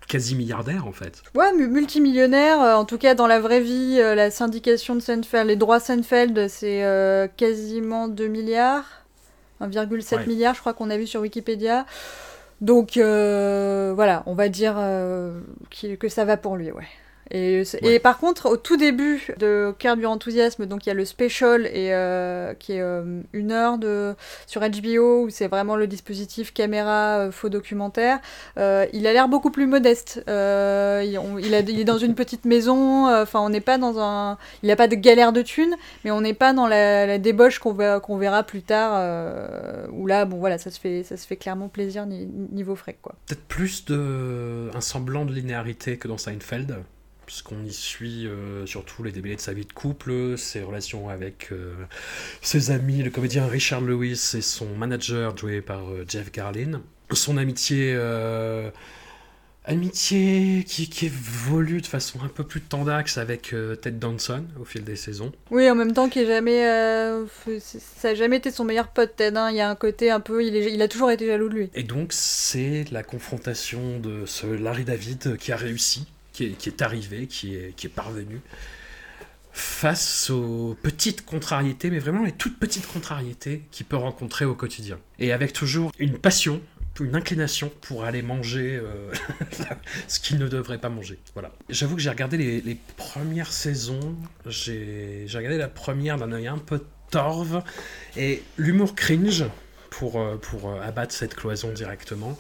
[0.09, 1.23] quasi milliardaire en fait.
[1.35, 5.01] Ouais, mu- multimillionnaire, euh, en tout cas dans la vraie vie, euh, la syndication de
[5.01, 8.85] Seinfeld, les droits Seinfeld, c'est euh, quasiment 2 milliards,
[9.61, 10.27] 1,7 Ouais.
[10.27, 11.85] milliard, je crois qu'on a vu sur Wikipédia.
[12.61, 14.75] Donc voilà, on va dire
[16.01, 16.87] que ça va pour lui, ouais.
[17.31, 17.95] Et, c'est- Ouais.
[17.95, 21.05] et par contre, au tout début de Curb Your Enthusiasm, donc il y a le
[21.05, 24.15] special et euh, qui est euh, une heure de
[24.47, 28.19] sur HBO où c'est vraiment le dispositif caméra euh, faux documentaire.
[28.57, 30.23] Il a l'air beaucoup plus modeste.
[30.27, 33.07] Il, on- il a- il est dans une petite maison.
[33.09, 34.39] Enfin, on n'est pas dans un.
[34.63, 37.59] Il n'a pas de galère de thunes, mais on n'est pas dans la, la débauche
[37.59, 39.89] qu'on verra, plus tard.
[39.93, 42.97] où là, bon, voilà, ça se fait, ça se fait clairement plaisir ni- niveau frais,
[43.01, 43.15] quoi.
[43.27, 46.77] Peut-être plus de un semblant de linéarité que dans Seinfeld.
[47.29, 51.49] Puisqu'on y suit euh, surtout les démêlés de sa vie de couple, ses relations avec
[51.53, 51.75] euh,
[52.41, 56.81] ses amis, le comédien Richard Lewis et son manager joué par euh, Jeff Garlin.
[57.13, 57.95] Son amitié,
[59.65, 64.65] amitié qui, qui évolue de façon un peu plus tendax avec euh, Ted Danson au
[64.65, 65.33] fil des saisons.
[65.51, 67.27] Oui, en même temps, qui est jamais, euh,
[67.59, 69.37] ça a jamais été son meilleur pote, Ted.
[69.37, 69.51] hein.
[69.51, 71.55] Il y a un côté un peu, il, est, il a toujours été jaloux de
[71.55, 71.71] lui.
[71.75, 76.07] Et donc c'est la confrontation de ce Larry David qui a réussi,
[76.47, 78.41] qui est, arrivé, qui est, parvenu,
[79.53, 84.99] face aux petites contrariétés, mais vraiment les toutes petites contrariétés qu'il peut rencontrer au quotidien.
[85.19, 86.61] Et avec toujours une passion,
[87.01, 89.13] une inclination pour aller manger euh,
[90.09, 91.19] ce qu'il ne devrait pas manger.
[91.35, 91.53] Voilà.
[91.69, 96.85] J'avoue que j'ai regardé les, premières saisons, j'ai regardé la première d'un œil un peu
[97.11, 97.63] torve,
[98.17, 99.45] et l'humour cringe,
[99.91, 102.39] pour, euh, euh, abattre cette cloison directement,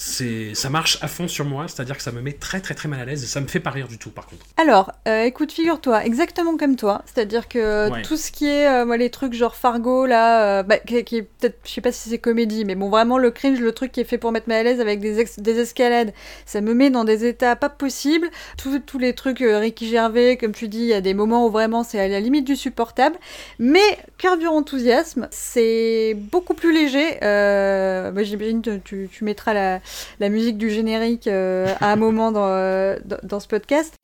[0.00, 2.88] c'est ça marche à fond sur moi, c'est-à-dire que ça me met très très très
[2.88, 4.46] mal à l'aise et ça me fait pas rire du tout par contre.
[4.56, 8.02] Alors, euh, écoute, figure-toi, exactement comme toi, c'est-à-dire que Ouais.
[8.02, 11.58] tout ce qui est, euh, moi, les trucs genre Fargo, là, euh, bah, qui, peut-être,
[11.64, 14.04] je sais pas si c'est comédie, mais bon, vraiment le cringe, le truc qui est
[14.04, 16.12] fait pour mettre mal à l'aise avec des, ex- des escalades,
[16.46, 18.30] ça me met dans des états pas possibles.
[18.56, 21.50] Tous- les trucs euh, Ricky Gervais, comme tu dis, il y a des moments où
[21.50, 23.16] vraiment c'est à la limite du supportable.
[23.58, 23.80] Mais
[24.18, 27.18] Curb Your Enthusiasm, c'est beaucoup plus léger.
[27.22, 29.80] Euh, bah, J'imagine que tu, tu mettras la,
[30.20, 32.96] la musique du générique euh, à un moment dans, euh,
[33.40, 33.94] ce podcast.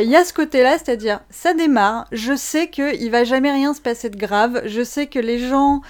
[0.00, 3.80] Il y a ce côté-là, c'est-à-dire, ça démarre, je sais qu'il va jamais rien se
[3.80, 5.82] passer de grave, je sais que les gens,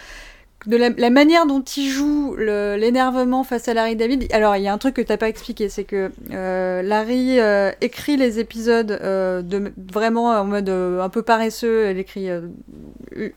[0.66, 4.68] de la, manière dont ils jouent le- l'énervement face à Larry David, alors il y
[4.68, 8.92] a un truc que t'as pas expliqué, c'est que euh, Larry euh, écrit les épisodes
[8.92, 12.42] euh, de, vraiment en mode euh, un peu paresseux, elle écrit euh,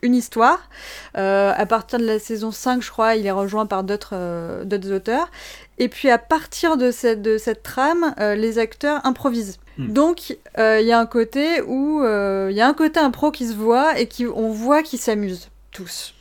[0.02, 0.68] une histoire.
[1.16, 4.64] Euh, à partir de la saison 5, je crois, il est rejoint par d'autres euh,
[4.94, 5.30] auteurs.
[5.78, 9.58] Et puis à partir de cette, trame, euh, les acteurs improvisent.
[9.78, 9.92] Hmm.
[9.92, 13.30] Donc euh, il y a un côté où euh, il y a un côté impro
[13.30, 16.14] qui se voit et qui on voit qu'ils s'amusent tous.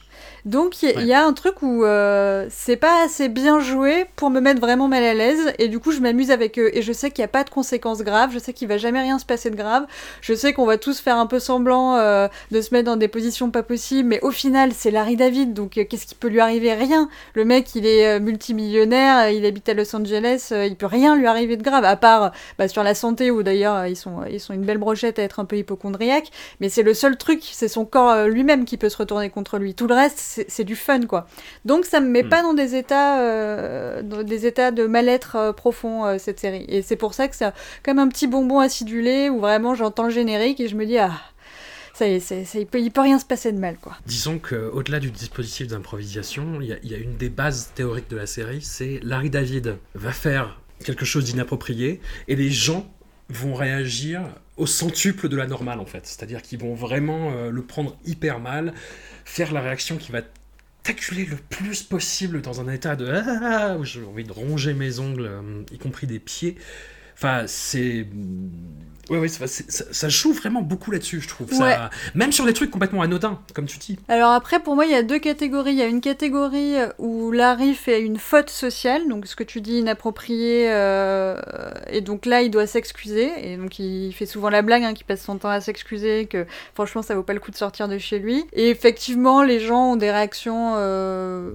[0.46, 3.60] Donc il y, a- il y a un truc où euh, c'est pas assez bien
[3.60, 5.54] joué pour me mettre vraiment mal à l'aise.
[5.60, 6.70] Et du coup je m'amuse avec eux.
[6.74, 9.02] Et je sais qu'il n'y a pas de conséquences graves, je sais qu'il va jamais
[9.02, 9.86] rien se passer de grave,
[10.22, 13.08] je sais qu'on va tous faire un peu semblant euh, de se mettre dans des
[13.08, 14.08] positions pas possibles.
[14.08, 15.54] Mais au final c'est Larry David.
[15.54, 16.74] Donc euh, qu'est-ce qui peut lui arriver?
[16.74, 17.10] Rien.
[17.34, 21.58] Le mec il est multimillionnaire, il habite à Los Angeles, il peut rien lui arriver
[21.58, 21.86] de grave.
[21.86, 25.18] À part bah, sur la santé où d'ailleurs ils sont ils sont une belle brochette
[25.20, 26.30] à être un peu hypochondriaques.
[26.60, 29.74] Mais c'est le seul truc, c'est son corps lui-même qui peut se retourner contre lui.
[29.74, 31.28] Tout le reste, c'est du fun, quoi.
[31.66, 32.30] Donc ça me met Mm.
[32.30, 36.66] pas dans des états, euh, dans des états de mal-être euh, profond euh, cette série.
[36.68, 37.52] Et c'est pour ça que c'est
[37.84, 41.12] comme un petit bonbon acidulé où vraiment j'entends le générique et je me dis ah.
[41.98, 43.94] Ça y est, c'est- il, peut, il peut rien se passer de mal, quoi.
[44.06, 48.26] Disons qu'au-delà du dispositif d'improvisation, il y, y a une des bases théoriques de la
[48.28, 52.86] série, c'est Larry David va faire quelque chose d'inapproprié et les gens
[53.30, 54.24] vont réagir
[54.58, 56.06] au centuple de la normale en fait.
[56.06, 58.74] C'est-à-dire qu'ils vont vraiment euh, le prendre hyper mal,
[59.26, 60.22] faire la réaction qui va
[60.84, 65.26] t'acculer le plus possible dans un état de ah, j'ai envie de ronger mes ongles,
[65.26, 66.56] euh, y compris des pieds.
[67.16, 68.08] Enfin, c'est.
[69.10, 71.52] Ouais, ouais, ça, ça joue vraiment beaucoup là-dessus, je trouve.
[71.52, 71.58] Ouais.
[71.58, 71.90] Ça...
[72.14, 73.98] Même sur des trucs complètement anodins, comme tu dis.
[74.08, 75.74] Alors après, pour moi, il y a deux catégories.
[75.74, 79.62] Il y a une catégorie où Larry fait une faute sociale, donc ce que tu
[79.62, 81.36] dis inapproprié, euh,
[81.90, 83.32] et donc là, il doit s'excuser.
[83.44, 86.46] Et donc il fait souvent la blague, hein, qu'il passe son temps à s'excuser, que
[86.74, 88.46] franchement, ça vaut pas le coup de sortir de chez lui.
[88.54, 90.74] Et effectivement, les gens ont des réactions.
[90.78, 91.52] euh,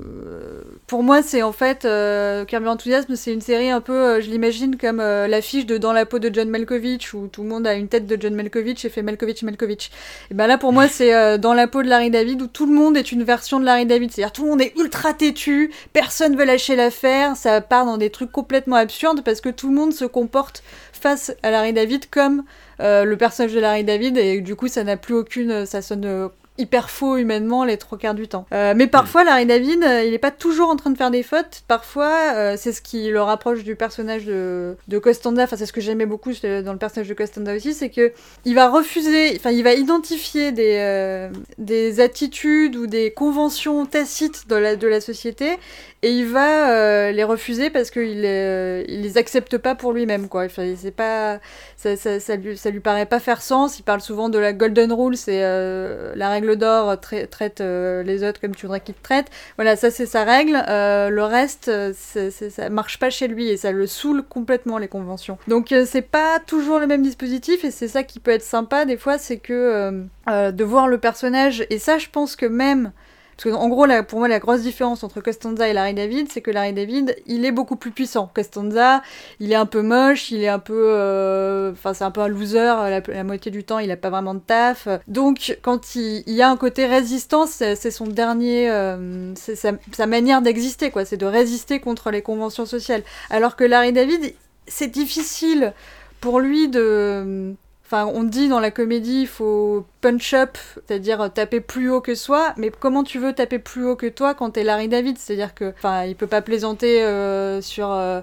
[0.87, 4.77] Pour moi, c'est en fait euh, Enthusiasm, c'est une série un peu, euh, je l'imagine
[4.77, 7.75] comme euh, l'affiche de Dans la peau de John Malkovich, où tout le monde a
[7.75, 9.91] une tête de John Malkovich et fait Malkovich Malkovich.
[10.31, 12.67] Et ben là, pour moi, c'est euh, dans la peau de Larry David où tout
[12.67, 14.11] le monde est une version de Larry David.
[14.13, 18.11] C'est-à-dire tout le monde est ultra têtu, personne veut lâcher l'affaire, ça part dans des
[18.11, 22.45] trucs complètement absurdes parce que tout le monde se comporte face à Larry David comme
[22.81, 26.05] euh, le personnage de Larry David et du coup, ça n'a plus aucune, ça sonne
[26.05, 26.29] euh,
[26.61, 28.47] hyper faux humainement les trois quarts du temps.
[28.53, 31.23] Euh, mais parfois, Larry David, euh, il est pas toujours en train de faire des
[31.23, 31.63] fautes.
[31.67, 35.45] Parfois, euh, c'est ce qui le rapproche du personnage de, de Costanza.
[35.45, 38.13] Enfin, c'est ce que j'aimais beaucoup dans le personnage de Costanza aussi, c'est que
[38.45, 44.57] il va refuser, enfin, il va identifier des, des attitudes ou des conventions tacites de
[44.57, 45.59] la, de la société
[46.03, 50.29] et il va euh, les refuser parce qu'il euh, il les accepte pas pour lui-même
[50.29, 50.49] quoi.
[50.49, 51.41] C'est pas
[51.77, 53.79] ça, ça, ça, lui, lui paraît pas faire sens.
[53.79, 58.03] Il parle souvent de la golden rule, c'est euh, la règle d'or tra traite euh,
[58.03, 59.31] les autres comme tu voudrais qu'ils te traitent.
[59.57, 60.63] Voilà, ça c'est sa règle.
[60.69, 64.89] Euh, le reste, euh, ça marche pas chez lui et ça le saoule complètement les
[64.89, 65.39] conventions.
[65.49, 68.85] Donc euh, c'est pas toujours le même dispositif et c'est ça qui peut être sympa
[68.85, 72.47] des fois, c'est que euh, euh, de voir le personnage et ça je pense que
[72.47, 72.93] même
[73.43, 76.43] parce que, en gros, pour moi, la grosse différence entre Costanza et Larry David, c'est
[76.43, 78.31] que Larry David, il est beaucoup plus puissant.
[78.35, 79.03] Costanza,
[79.39, 80.93] il est un peu moche, il est un peu.
[80.95, 83.01] euh, Enfin, c'est un peu un loser.
[83.09, 84.89] La, moitié du temps, il a pas vraiment de taf.
[85.09, 88.71] Donc, quand il, y a un côté résistance, c'est c'est son dernier.
[88.71, 91.07] euh, c'est sa, sa manière d'exister, quoi.
[91.07, 93.05] C'est de résister contre les conventions sociales.
[93.31, 94.35] Alors que Larry David,
[94.67, 95.73] c'est difficile
[96.21, 97.55] pour lui de.
[97.93, 102.15] Enfin, on dit dans la comédie, il faut punch up, c'est-à-dire taper plus haut que
[102.15, 105.19] soi, mais comment tu veux taper plus haut que toi quand t'es Larry David?
[105.19, 108.21] C'est-à-dire que, enfin, il peut pas plaisanter euh, sur, euh,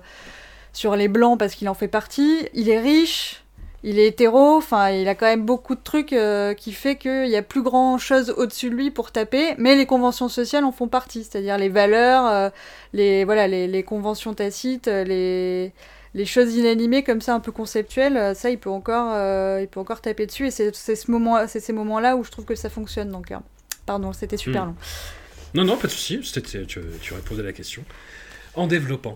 [0.71, 3.43] sur les blancs parce qu'il en fait partie, il est riche,
[3.83, 7.27] il est hétéro, enfin, il a quand même beaucoup de trucs euh, qui fait qu'il
[7.27, 10.71] y a plus grand chose au-dessus de lui pour taper, mais les conventions sociales en
[10.71, 12.53] font partie, c'est-à-dire les valeurs,
[12.93, 15.73] les, voilà, les, conventions tacites, les
[16.17, 19.67] les choses inanimées comme ça un peu conceptuelles euh, ça il peut encore euh, il
[19.67, 22.45] peut encore taper dessus et c'est ce moment c'est ces moments là où je trouve
[22.45, 23.37] que ça fonctionne donc euh,
[23.85, 24.67] pardon c'était super Mm.
[24.69, 24.75] long
[25.53, 26.19] Non, non, pas de souci.
[26.23, 27.83] c'était- Tu, tu réponds à la question.
[28.53, 29.15] En développant.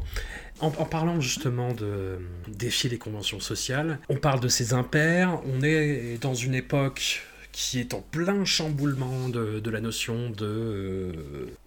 [0.61, 5.41] En, en parlant justement de défier les conventions sociales, on parle de ces impairs.
[5.45, 11.13] On est dans une époque qui est en plein chamboulement de, la notion de, euh,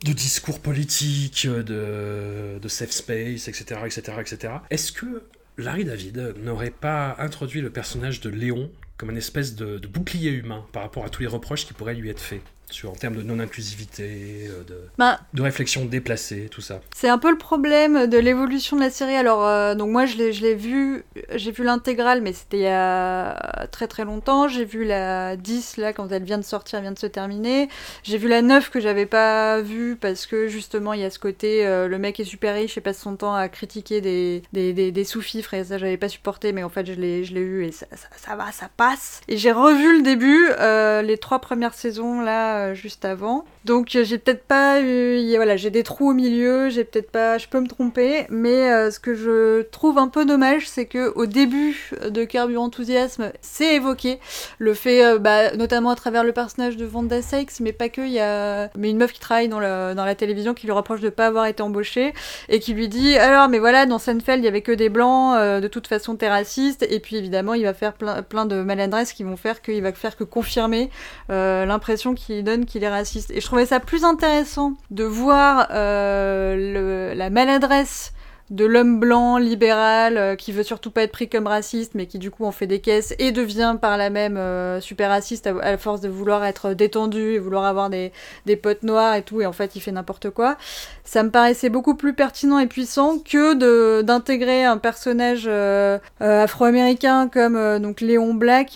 [0.05, 3.81] de discours politique, de, safe space, etc.
[3.85, 4.53] etc., etc.
[4.71, 5.23] Est-ce que
[5.59, 10.65] Larry David n'aurait pas introduit le personnage de Léon comme une espèce de bouclier humain
[10.73, 12.43] par rapport à tous les reproches qui pourraient lui être faits?
[12.71, 16.81] Sur, en termes de non-inclusivité, euh, de, bah de réflexion déplacée, tout ça.
[16.95, 19.15] c'est un peu le problème de l'évolution de la série.
[19.15, 23.67] Alors euh, donc moi je l'ai vu j'ai vu l'intégrale mais c'était il y a
[23.71, 24.49] très très longtemps.
[24.49, 27.69] J'ai vu la 10 là quand elle vient de sortir elle vient de se terminer.
[28.03, 31.19] J'ai vu la 9 que j'avais pas vue parce que justement il y a ce
[31.19, 34.73] côté euh, le mec est super riche et passe son temps à critiquer des, des,
[34.73, 37.45] des, des sous-fifres et ça j'avais pas supporté mais en fait je l'ai je l'ai
[37.45, 39.21] vu et ça, ça, ça va ça passe.
[39.29, 43.45] Et j'ai revu le début euh, les trois premières saisons là euh, juste avant.
[43.65, 47.39] Donc euh, j'ai peut-être pas eu voilà j'ai des trous au milieu j'ai peut-être pas
[47.39, 51.13] je peux me tromper mais euh, ce que je trouve un peu dommage c'est que
[51.15, 54.21] au début de Curb Your Enthusiasm c'est évoqué
[54.59, 58.13] le fait bah, notamment à travers le personnage de Vanda Sykes mais pas que il
[58.13, 61.01] y a mais une meuf qui travaille dans, le, dans la télévision qui lui reproche
[61.01, 62.13] de pas avoir été embauchée
[62.51, 65.39] et qui lui dit alors mais voilà dans Seinfeld il y avait que des blancs
[65.63, 69.15] de toute façon t'es raciste et puis évidemment il va faire plein, plein de maladresses
[69.15, 70.91] qui vont faire qu'il va faire que confirmer
[71.31, 73.31] l'impression qu'il qu'il est raciste.
[73.31, 78.13] Et je trouvais ça plus intéressant de voir euh, le- la maladresse
[78.51, 82.19] de l'homme blanc libéral euh, qui veut surtout pas être pris comme raciste mais qui
[82.19, 85.79] du coup en fait des caisses et devient par la même euh, super raciste à,
[85.79, 88.13] force de vouloir être détendu et vouloir avoir des,
[88.45, 90.59] des potes noirs et tout et en fait il fait n'importe quoi.
[91.05, 97.79] Ça me paraissait beaucoup plus pertinent et puissant que d'intégrer un personnage euh, afro-américain comme
[97.79, 98.73] donc Léon Black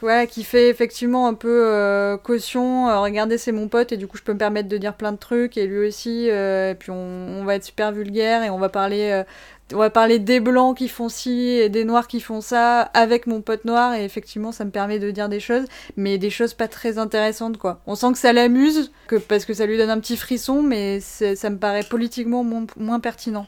[0.00, 4.22] voilà qui fait effectivement un peu caution regardez c'est mon pote et du coup je
[4.22, 7.44] peux me permettre de dire plein de trucs et lui aussi et puis on, on
[7.44, 9.24] va être super vulgaire et on va parler euh,
[9.72, 13.26] on va parler des blancs qui font ci et des noirs qui font ça avec
[13.26, 15.64] mon pote noir et effectivement ça me permet de dire des choses
[15.96, 17.80] mais des choses pas très intéressantes quoi.
[17.86, 21.00] On sent que ça l'amuse que parce que ça lui donne un petit frisson mais
[21.00, 23.46] ça me paraît politiquement moins, pertinent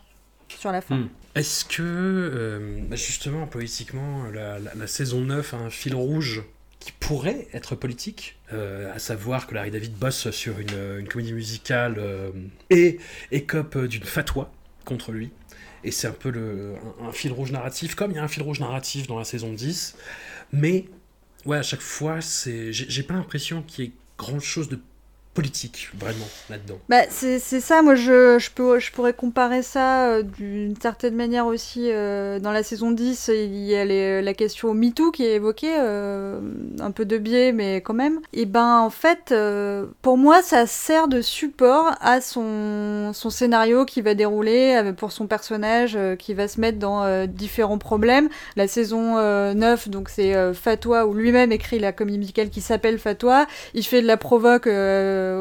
[0.48, 0.96] sur la fin.
[0.96, 1.08] Hmm.
[1.34, 6.42] Est-ce que, euh, bah, justement, politiquement, la, saison 9 a un fil rouge
[6.80, 11.34] qui pourrait être politique, euh, à savoir que Larry David bosse sur une, une comédie
[11.34, 12.30] musicale euh,
[12.70, 12.98] et
[13.32, 14.50] écope d'une fatwa?
[14.86, 15.30] Contre lui.
[15.84, 18.42] Et c'est un peu le, un, fil rouge narratif, comme il y a un fil
[18.42, 19.96] rouge narratif dans la saison 10.
[20.52, 20.86] Mais,
[21.44, 24.80] ouais, à chaque fois, j'ai pas l'impression qu'il y ait grand chose de
[25.36, 26.78] politique, vraiment, là-dedans.
[26.88, 31.46] Bah, c'est ça, moi je, je, peux, je pourrais comparer ça euh, d'une certaine manière
[31.46, 31.90] aussi.
[31.92, 33.84] euh, dans la saison 10, il y a
[34.22, 36.40] la question MeToo qui est évoquée, euh,
[36.80, 38.20] un peu de biais, mais quand même.
[38.32, 39.34] Et ben en fait,
[40.00, 45.26] pour moi, ça sert de support à son, son scénario qui va dérouler pour son
[45.26, 48.30] personnage qui va se mettre dans différents problèmes.
[48.56, 52.98] La saison euh, 9, donc c'est Fatwa, où lui-même écrit la comédie musicale qui s'appelle
[52.98, 53.46] Fatwa.
[53.74, 54.66] Il fait de la provoque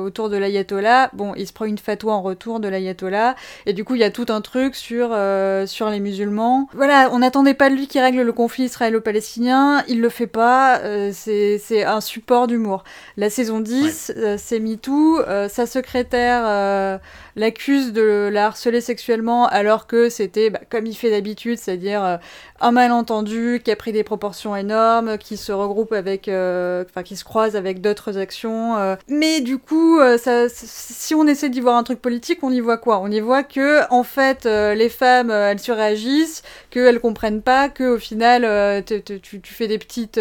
[0.04, 1.10] autour de l'ayatollah.
[1.14, 3.36] Bon, il se prend une fatwa en retour de l'ayatollah.
[3.66, 6.68] Et du coup, il y a tout un truc sur, euh, sur les musulmans.
[6.74, 9.84] Voilà, on n'attendait pas de lui qui règle le conflit israélo-palestinien.
[9.88, 10.80] Il le fait pas.
[10.80, 12.84] euh, c'est un support d'humour.
[13.18, 15.20] La saison 10, euh, c'est MeToo.
[15.28, 16.98] Euh, sa secrétaire euh,
[17.36, 22.18] l'accuse de la harceler sexuellement alors que c'était bah, comme il fait d'habitude, c'est-à-dire euh,
[22.62, 27.16] un malentendu qui a pris des proportions énormes, qui se regroupe avec, euh, enfin qui
[27.16, 28.78] se croise avec d'autres actions.
[28.78, 28.96] euh.
[29.10, 32.78] Mais du coup, ça, si on essaie d'y voir un truc politique, on y voit
[32.78, 33.00] quoi?
[33.00, 38.00] On y voit que en fait, les femmes, elles surréagissent, qu'elles comprennent pas, que au
[38.00, 40.20] final, tu, tu fais des petites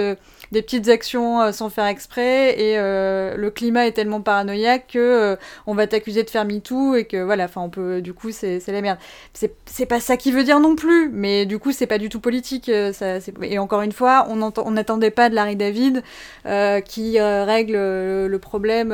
[0.52, 4.98] des petites actions euh, sans faire exprès et euh, le climat est tellement paranoïaque que
[4.98, 8.30] euh, on va t'accuser de faire MeToo et que voilà, enfin on peut du coup
[8.30, 8.98] c'est la merde.
[9.32, 12.20] C'est pas ça qui veut dire non plus, mais du coup c'est pas du tout
[12.20, 12.70] politique.
[12.92, 16.02] ça, et encore une fois, on n'attendait pas de Larry David
[16.84, 18.90] qui règle le, problème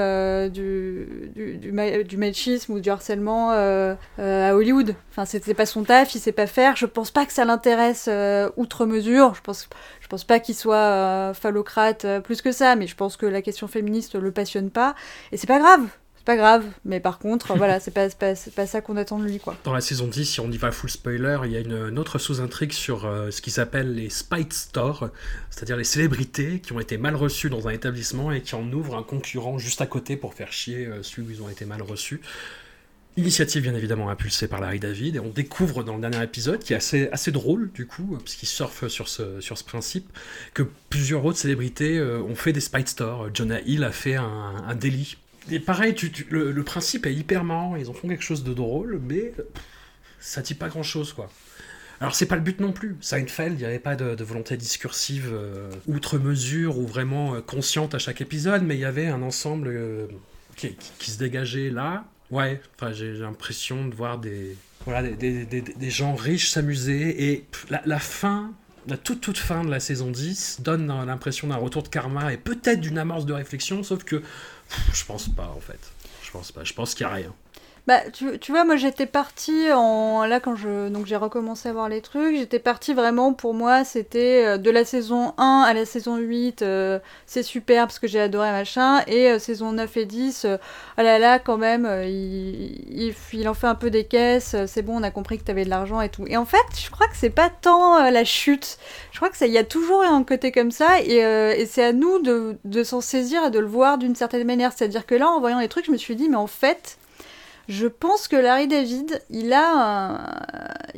[0.51, 4.95] du, du, du, ma- du machisme ou du harcèlement à Hollywood.
[5.11, 6.77] Enfin c'était pas son taf, il sait pas faire.
[6.77, 8.09] Je pense pas que ça l'intéresse
[8.57, 9.35] outre mesure.
[9.35, 9.69] Je pense
[10.11, 13.41] pense pas qu'il soit euh, phallocrate euh, plus que ça, mais je pense que la
[13.41, 14.95] question féministe le passionne pas.
[15.33, 15.87] Et c'est pas grave,
[16.21, 16.67] c'est pas grave.
[16.85, 19.39] Mais par contre, voilà, c'est pas, c'est pas, c'est pas ça qu'on attend de lui,
[19.39, 19.57] quoi.
[19.65, 21.99] Dans la saison 10, si on y va full spoiler, il y a une, une
[21.99, 25.09] autre sous-intrigue sur euh, ce qu'ils appellent les Spite Stores,
[25.49, 28.97] c'est-à-dire les célébrités qui ont été mal reçues dans un établissement et qui en ouvrent
[28.97, 31.81] un concurrent juste à côté pour faire chier euh, celui où ils ont été mal
[31.83, 32.21] reçus.
[33.17, 36.73] Initiative bien évidemment impulsée par Larry David, et on découvre dans le dernier épisode, qui
[36.73, 40.09] est assez, assez drôle du coup, puisqu'il surfe sur ce, sur ce principe,
[40.55, 43.31] que plusieurs autres célébrités euh, ont fait des Spite Stores.
[43.35, 45.17] Jonah Hill a fait un, délit.
[45.51, 45.95] Et pareil,
[46.31, 49.47] le, principe est hyper marrant, ils en font quelque chose de drôle, mais pff,
[50.21, 51.31] ça dit pas grand chose quoi.
[52.01, 52.97] Alors c'est pas le but non plus.
[53.01, 57.95] Seinfeld, il n'y avait pas de, volonté discursive euh, outre mesure ou vraiment euh, consciente
[57.95, 60.07] à chaque épisode, mais il y avait un ensemble euh,
[60.57, 62.05] qui se dégageait là.
[62.31, 67.83] Ouais, enfin j'ai l'impression de voir des, voilà, des, des- gens riches s'amuser et la,
[67.87, 68.53] la fin,
[68.87, 72.37] la toute toute fin de la saison 10 donne l'impression d'un retour de karma et
[72.37, 75.81] peut-être d'une amorce de réflexion, sauf que pff, je pense pas en fait.
[76.23, 77.35] Je pense pas, je pense qu'il y a rien.
[77.91, 80.25] Bah, tu, tu vois, moi j'étais partie en.
[80.25, 80.89] Là, quand je.
[80.91, 84.71] Donc j'ai recommencé à voir les trucs, j'étais partie vraiment pour moi, c'était euh, de
[84.71, 89.03] la saison 1 à la saison 8, euh, c'est super parce que j'ai adoré machin,
[89.09, 90.57] et euh, saison 9 et 10, euh,
[90.99, 95.01] oh là là, quand même, il, il, en fait un peu des caisses, c'est bon,
[95.01, 96.23] on a compris que t'avais de l'argent et tout.
[96.29, 98.79] Et en fait, je crois que c'est pas tant la chute,
[99.11, 101.87] je crois que ça, il y a toujours un côté comme ça, et, et c'est
[101.87, 104.73] à nous de, de s'en saisir et de le voir d'une certaine manière.
[104.73, 107.00] C'est-à-dire que là, en voyant les trucs, je me suis dit, mais en fait.
[107.71, 110.19] Je pense que Larry David, il a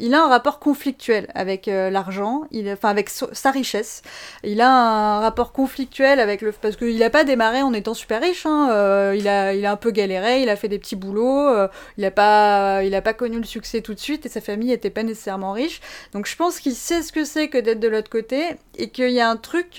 [0.01, 4.01] un, rapport conflictuel avec euh, l'argent, enfin avec sa richesse.
[4.43, 8.23] Il a un rapport conflictuel avec le, parce qu'il n'a pas démarré en étant super
[8.23, 8.47] riche.
[8.47, 12.05] Hein, euh, il a, un peu galéré, il a fait des petits boulots, euh, il
[12.05, 15.03] n'a pas, a pas connu le succès tout de suite et sa famille n'était pas
[15.03, 15.83] nécessairement riche.
[16.15, 19.11] Donc je pense qu'il sait ce que c'est que d'être de l'autre côté et qu'il
[19.11, 19.73] y a un truc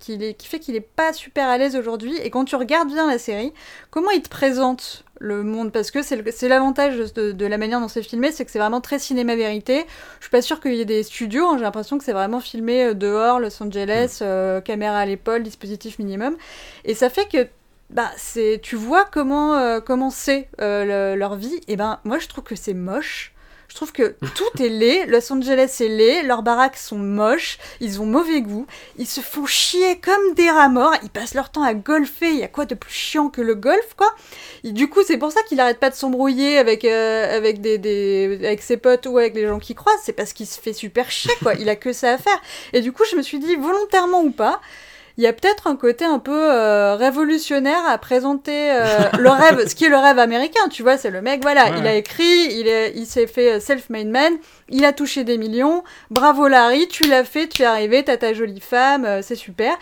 [0.00, 2.14] qui, qui fait qu'il est pas super à l'aise aujourd'hui.
[2.18, 3.54] Et quand tu regardes bien la série,
[3.90, 7.88] comment il te présente le monde parce que c'est l'avantage de, de la manière dont
[7.88, 9.84] c'est filmé, c'est que c'est vraiment très cinéma vérité.
[10.18, 12.40] Je suis pas sûre qu'il y ait des studios, hein, j'ai l'impression que c'est vraiment
[12.40, 16.36] filmé euh, dehors, Los Angeles, euh, caméra à l'épaule, dispositif minimum,
[16.84, 17.46] et ça fait que
[17.90, 21.60] bah c'est tu vois comment euh, comment c'est euh, le- leur vie.
[21.68, 23.33] Et ben moi je trouve que c'est moche.
[23.74, 25.06] Je trouve que tout est laid.
[25.06, 26.22] Los Angeles est laid.
[26.22, 27.58] Leurs baraques sont moches.
[27.80, 28.68] Ils ont mauvais goût.
[28.98, 30.94] Ils se font chier comme des rats morts.
[31.02, 32.30] Ils passent leur temps à golfer.
[32.30, 34.14] Il y a quoi de plus chiant que le golf, quoi?
[34.62, 38.38] Du coup, c'est pour ça qu'il arrête pas de s'embrouiller avec, euh, avec, des, des-
[38.44, 39.98] avec ses potes ou avec les gens qui croisent.
[40.04, 41.54] C'est parce qu'il se fait super chier, quoi.
[41.54, 42.40] Il a que ça à faire.
[42.74, 44.60] Et du coup, je me suis dit, volontairement ou pas,
[45.16, 48.84] il y a peut-être un côté un peu euh, révolutionnaire à présenter euh,
[49.18, 51.78] le rêve, ce qui est le rêve américain, tu vois, c'est le mec, voilà, Ouais,
[51.78, 54.32] il a écrit, il, est, il s'est fait self-made man,
[54.68, 58.34] il a touché des millions, bravo Larry, tu l'as fait, tu es arrivé, t'as ta
[58.34, 59.76] jolie femme, euh, c'est super.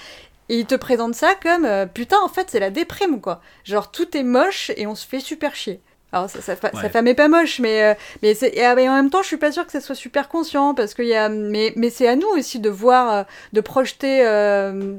[0.48, 3.40] Et il te présente ça comme, euh, putain, en fait, c'est la déprime, quoi.
[3.64, 5.80] Genre, tout est moche et on se fait super chier.
[6.12, 6.82] Alors, sa, sa, fa- Ouais.
[6.82, 9.28] sa femme est pas moche, mais, euh, mais, c'est- et, ah, en même temps, je
[9.28, 12.06] suis pas sûre que ça soit super conscient, parce qu'il y a, mais, mais c'est
[12.06, 13.22] à nous aussi de voir, euh,
[13.54, 14.96] de projeter euh,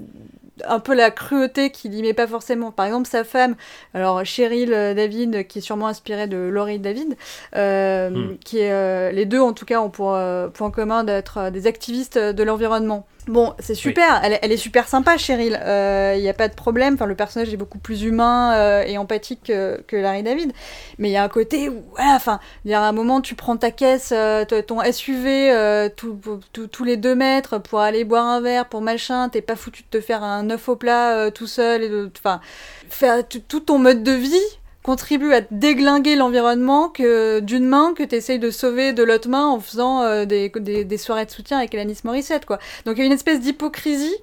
[0.67, 2.71] un peu la cruauté qu'il y met pas forcément.
[2.71, 3.55] Par exemple, sa femme,
[3.93, 7.15] alors Cheryl David, qui est sûrement inspirée de Laurie David,
[7.55, 8.35] hmm.
[8.45, 10.15] qui est, les deux en tout cas ont pour
[10.53, 13.05] point commun d'être des activistes de l'environnement.
[13.27, 15.53] Bon, c'est super, elle, elle, est super sympa, Cheryl.
[15.53, 16.95] Il euh, n'y a pas de problème.
[16.95, 20.51] Enfin, le personnage est beaucoup plus humain euh, et empathique que, que, Larry David.
[20.97, 23.35] Mais il y a un côté où, voilà, enfin, il y a un moment, tu
[23.35, 25.53] prends ta caisse, euh, ton SUV,
[25.95, 29.29] tous les deux mètres pour aller boire un verre, pour machin.
[29.29, 32.11] T'es pas foutu de te faire un œuf au plat tout seul.
[32.17, 32.41] Enfin,
[32.89, 38.15] faire tout ton mode de vie contribue à déglinguer l'environnement que d'une main que tu
[38.15, 41.73] essayes de sauver de l'autre main en faisant euh, des, des, soirées de soutien avec
[41.73, 42.59] Alanis Morissette quoi.
[42.85, 44.15] Donc il y a une espèce d'hypocrisie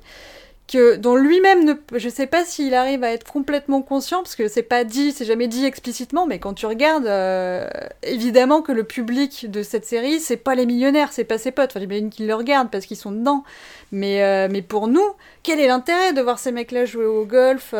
[0.68, 4.46] que dont lui-même ne je sais pas s'il arrive à être complètement conscient parce que
[4.46, 7.66] c'est pas dit, c'est jamais dit explicitement mais quand tu regardes euh,
[8.02, 11.70] évidemment que le public de cette série c'est pas les millionnaires, c'est pas ses potes.
[11.70, 13.44] Enfin j'imagine qu'ils le regardent parce qu'ils sont dedans.
[13.92, 15.08] Mais euh, mais pour nous,
[15.42, 17.74] quel est l'intérêt de voir ces mecs-là jouer au golf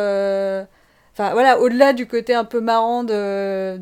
[1.13, 3.77] Enfin voilà, au-delà du côté un peu marrant de,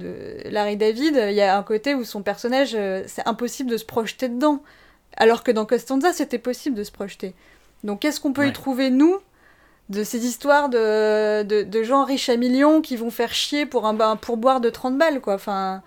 [0.49, 3.85] Larry David, il y a un côté où son personnage, euh, c'est impossible de se
[3.85, 4.61] projeter dedans.
[5.15, 7.35] Alors que dans Costanza, c'était possible de se projeter.
[7.83, 9.19] Donc qu'est-ce qu'on peut y trouver, nous,
[9.89, 13.99] de ces histoires de, de, gens riches à millions qui vont faire chier pour un,
[13.99, 15.35] un pourboire de 30 balles, quoi?
[15.35, 15.81] Enfin,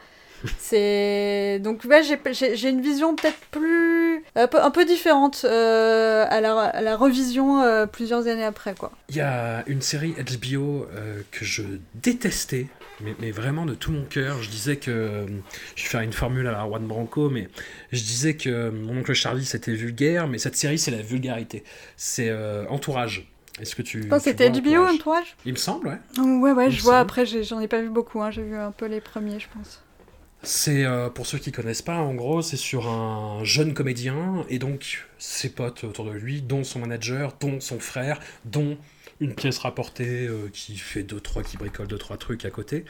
[0.59, 6.41] c'est donc ouais, j'ai une vision peut-être plus un peu, un peu différente euh, à,
[6.41, 8.93] la, à, la, revision euh, plusieurs années après quoi.
[9.09, 11.63] Il y a une série HBO euh, que je
[11.95, 12.67] détestais.
[13.01, 15.27] Mais, mais, vraiment de tout mon cœur, je disais que
[15.75, 17.49] je vais faire une formule à la Juan Branco, mais
[17.91, 21.65] je disais que mon oncle Charlie c'était vulgaire, mais cette série c'est la vulgarité.
[21.97, 22.33] C'est
[22.69, 23.29] Entourage.
[23.61, 24.09] Est-ce que tu.
[24.21, 25.37] c'était HBO Entourage?
[25.45, 26.23] Il me semble, ouais.
[26.23, 26.99] ouais, ouais, je vois.
[26.99, 28.23] Après, j'en ai, ai, pas vu beaucoup.
[28.23, 28.31] Hein.
[28.31, 29.83] J'ai vu un peu les premiers, je pense.
[30.43, 34.59] C'est, euh, pour ceux qui connaissent pas, en gros, c'est sur un jeune comédien, et
[34.59, 38.77] donc ses potes autour de lui, dont son manager, dont son frère, dont
[39.21, 42.85] une pièce rapportée euh, qui fait deux, trois, qui bricole deux, trois trucs à côté.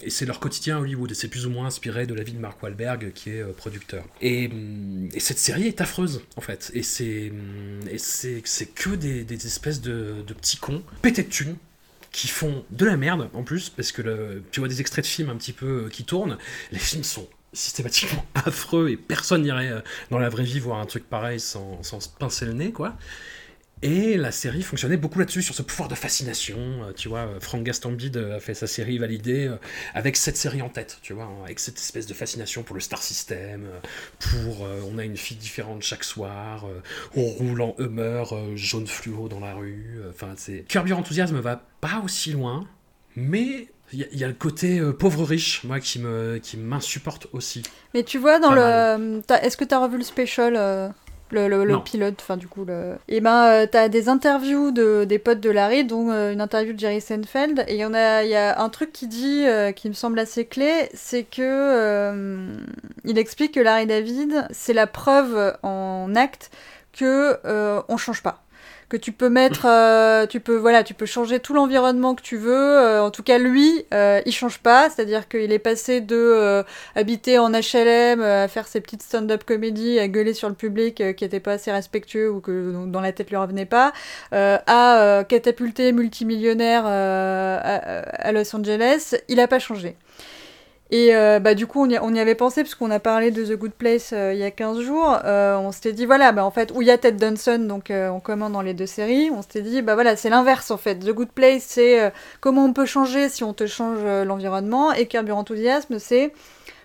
[0.00, 2.32] Et c'est leur quotidien à Hollywood, et c'est plus ou moins inspiré de la vie
[2.32, 4.04] de Mark Wahlberg, qui est euh, producteur.
[4.22, 4.50] Et,
[5.18, 6.70] cette série est affreuse, en fait.
[6.74, 7.30] Et c'est,
[7.90, 11.56] et c'est, que des, des espèces de, de petits cons, pétés de thunes,
[12.14, 15.30] qui font de la merde en plus, parce que tu vois des extraits de films
[15.30, 16.38] un petit peu euh, qui tournent,
[16.70, 19.80] les films sont systématiquement affreux et personne n'irait euh,
[20.12, 22.96] dans la vraie vie voir un truc pareil sans se pincer le nez, quoi.
[23.84, 26.56] Et la série fonctionnait beaucoup là-dessus, sur ce pouvoir de fascination.
[26.58, 29.54] Euh, tu vois, euh, Frank Gastambide euh, a fait sa série validée
[29.92, 33.02] avec cette série en tête, tu vois, avec cette espèce de fascination pour le star
[33.02, 33.66] system,
[34.18, 36.64] pour on a une fille différente chaque soir,
[37.14, 38.24] on roule en Hummer
[38.54, 40.00] jaune fluo dans la rue.
[40.08, 40.64] Enfin, c'est.
[40.66, 42.66] Curb Your Enthusiasm va pas aussi loin,
[43.16, 47.62] mais il y, a le côté pauvre riche, moi, qui me qui m'insupporte aussi.
[47.92, 49.20] Mais tu vois, dans le.
[49.42, 50.94] Est-ce que tu as revu le special
[51.34, 52.96] le, pilote, enfin du coup le.
[53.08, 56.72] Et ben euh, t'as des interviews de des potes de Larry, dont euh, une interview
[56.72, 59.72] de Jerry Seinfeld, et il y en a, y a un truc qui dit, euh,
[59.72, 62.54] qui me semble assez clé, c'est que
[63.04, 66.50] il explique que Larry David, c'est la preuve en acte
[66.92, 67.38] que
[67.88, 68.43] on change pas
[68.94, 72.36] que tu peux mettre, euh, tu peux voilà, tu peux changer tout l'environnement que tu
[72.36, 72.52] veux.
[72.54, 76.64] Euh, en tout cas, lui, euh, il change pas, c'est-à-dire qu'il est passé de
[76.94, 81.24] habiter en HLM, à faire ses petites stand-up comédies, à gueuler sur le public qui
[81.24, 83.92] était pas assez respectueux ou que dans la tête lui revenait pas,
[84.32, 89.16] à catapulter multimillionnaire à, Los Angeles.
[89.28, 89.96] Il a pas changé.
[90.90, 93.30] Et euh, bah, du coup, on y, on y avait pensé, parce qu'on a parlé
[93.30, 95.18] de The Good Place euh, il y a 15 jours.
[95.24, 97.90] Euh, on s'était dit, voilà, bah, en fait, où il y a Ted Danson, donc
[97.90, 100.96] en commun dans les deux séries, on s'était dit, bah voilà, c'est l'inverse en fait.
[100.96, 105.40] The Good Place, c'est comment on peut changer si on te change l'environnement, et Carburant
[105.40, 106.32] Enthousiasme, c'est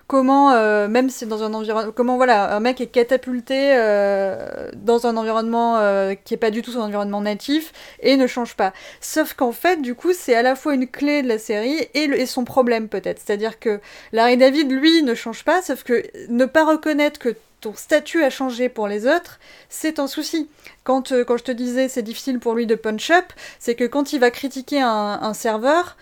[0.09, 5.05] comment, euh, même si dans un environnement, comment voilà, un mec est catapulté euh, dans
[5.05, 8.73] un environnement euh, qui est pas du tout son environnement natif et ne change pas.
[9.01, 12.25] Sauf qu'en fait, du coup, c'est à la fois une clé de la série et,
[12.25, 13.21] son problème peut-être.
[13.23, 13.79] C'est-à-dire que
[14.11, 18.31] Larry David, lui, ne change pas, sauf que ne pas reconnaître que ton statut a
[18.31, 19.39] changé pour les autres,
[19.69, 20.49] c'est un souci.
[20.83, 23.25] Quand, quand je te disais c'est difficile pour lui de punch up,
[23.59, 25.97] c'est que quand il va critiquer un serveur,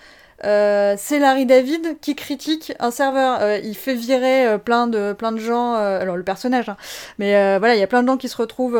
[0.45, 3.39] euh, c'est Larry David qui critique un serveur.
[3.41, 5.73] Euh, il fait virer euh, plein de plein de gens.
[5.73, 6.77] alors le personnage, hein.
[7.17, 8.79] mais voilà, il y a plein de gens qui se retrouvent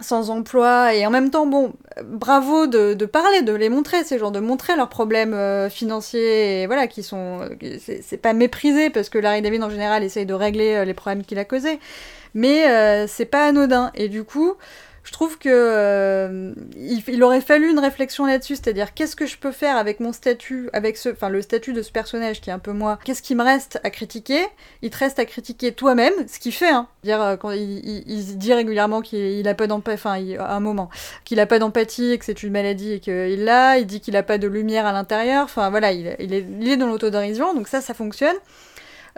[0.00, 1.72] sans emploi et en même temps, bon,
[2.04, 5.36] bravo de, de, parler, de les montrer ces gens, de montrer leurs problèmes
[5.70, 7.40] financiers et voilà, qui sont,
[7.80, 11.38] c'est pas méprisé parce que Larry David en général essaye de régler les problèmes qu'il
[11.38, 11.78] a causés,
[12.34, 14.56] mais c'est pas anodin et du coup
[15.08, 16.52] Je trouve que euh,
[17.22, 20.98] aurait fallu une réflexion là-dessus, c'est-à-dire qu'est-ce que je peux faire avec mon statut, avec
[20.98, 22.98] ce, le statut de ce personnage qui est un peu moi.
[23.04, 24.42] Qu'est-ce qui me reste à critiquer?
[24.82, 26.68] Il te reste à critiquer toi-même, ce qu'il fait.
[26.68, 26.88] Hein.
[27.04, 30.90] Dire euh, il, dit régulièrement qu'il il a pas d'empathie, un moment
[31.24, 33.78] qu'il a pas d'empathie que c'est une maladie et qu'il l'a.
[33.78, 35.44] Il dit qu'il a pas de lumière à l'intérieur.
[35.44, 38.36] Enfin voilà, il, il est, il est dans l'autodérision, donc ça, ça fonctionne.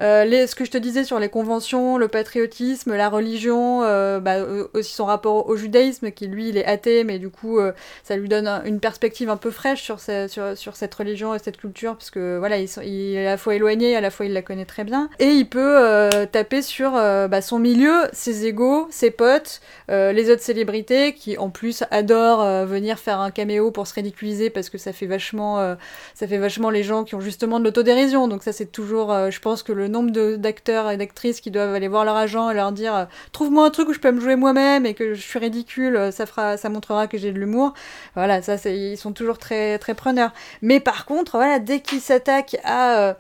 [0.01, 4.37] Euh, ce que je te disais sur les conventions, le patriotisme, la religion, euh, bah,
[4.37, 7.59] euh, aussi son rapport au judaïsme, qui lui il est athée, mais du coup
[8.05, 11.35] ça lui donne un- une perspective un peu fraîche sur, ce- sur, sur cette religion
[11.35, 12.69] et cette culture, puisque voilà, il,
[13.15, 15.11] est à la fois éloigné, à la fois il la connaît très bien.
[15.19, 21.13] Et il peut taper sur bah, son milieu, ses égaux, ses potes, les autres célébrités,
[21.15, 25.07] qui en plus adorent venir faire un caméo pour se ridiculiser, parce que ça fait
[25.07, 25.77] vachement,
[26.15, 28.29] ça fait vachement les gens qui ont justement de l'autodérision.
[28.29, 31.89] Donc ça c'est toujours, je pense que le nombre d'acteurs et d'actrices qui doivent aller
[31.89, 34.37] voir leur agent et leur dire euh, trouve-moi un truc où je peux me jouer
[34.37, 37.75] moi-même et que je suis ridicule, euh, ça fera, ça montrera que j'ai de l'humour.
[38.15, 40.33] Voilà, ça ils sont toujours très très preneurs.
[40.63, 43.15] Mais par contre, voilà, dès qu'ils s'attaquent à euh,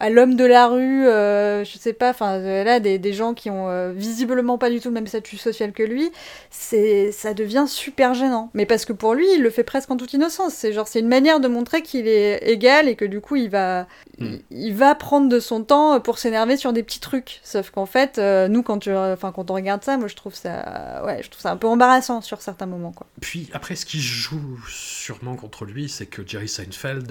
[0.00, 3.34] à l'homme de la rue, euh, je sais pas, enfin euh, là des, des gens
[3.34, 6.10] qui ont euh, visiblement pas du tout le même statut social que lui,
[6.50, 8.50] c'est ça devient super gênant.
[8.54, 10.54] Mais parce que pour lui, il le fait presque en toute innocence.
[10.54, 13.50] C'est genre c'est une manière de montrer qu'il est égal et que du coup il
[13.50, 13.86] va
[14.20, 14.36] Hmm.
[14.50, 17.40] il, va prendre de son temps pour s'énerver sur des petits trucs.
[17.42, 20.34] Sauf qu'en fait, euh, nous quand tu enfin quand on regarde ça, moi je trouve
[20.34, 23.06] ça ouais, je trouve ça un peu embarrassant sur certains moments quoi.
[23.22, 27.10] Puis après, ce qui joue sûrement contre lui, c'est que Jerry Seinfeld,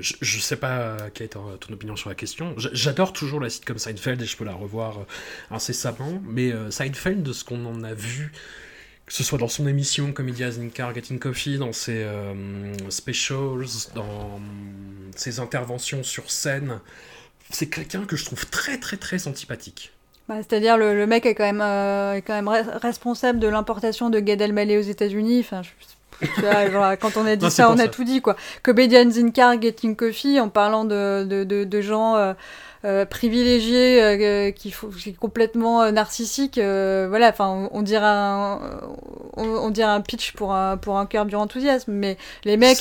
[0.00, 2.29] je, je sais pas quelle est ton opinion sur la question.
[2.56, 5.04] J'adore toujours la sitcom Seinfeld et je peux la revoir euh,
[5.50, 8.32] incessamment, mais euh, Seinfeld, de ce qu'on en a vu,
[9.06, 12.32] que ce soit dans son émission Comedy as in Car Getting Coffee, dans ses euh,
[12.90, 14.40] specials, dans
[15.16, 16.80] ses interventions sur scène,
[17.50, 19.92] c'est quelqu'un que je trouve très très très antipathique.
[20.28, 22.20] Bah, C'est-à-dire le, le mec est quand même, euh,
[22.80, 25.44] responsable de l'importation de Gad Elmaleh aux États-Unis.
[26.20, 27.88] Tu vois, genre, quand on a dit Non, ça, on a ça.
[27.88, 28.36] tout dit quoi.
[28.62, 32.34] Comedians in Car Getting Coffee, en parlant de, de, de, de gens
[32.84, 34.72] euh, euh, privilégiés euh, qui,
[35.02, 36.58] qui est complètement euh, narcissique.
[36.58, 38.58] euh, voilà, enfin, on, on dirait un,
[39.36, 42.78] on, on dirait un pitch pour un pour un cœur du enthousiasme, mais les mecs,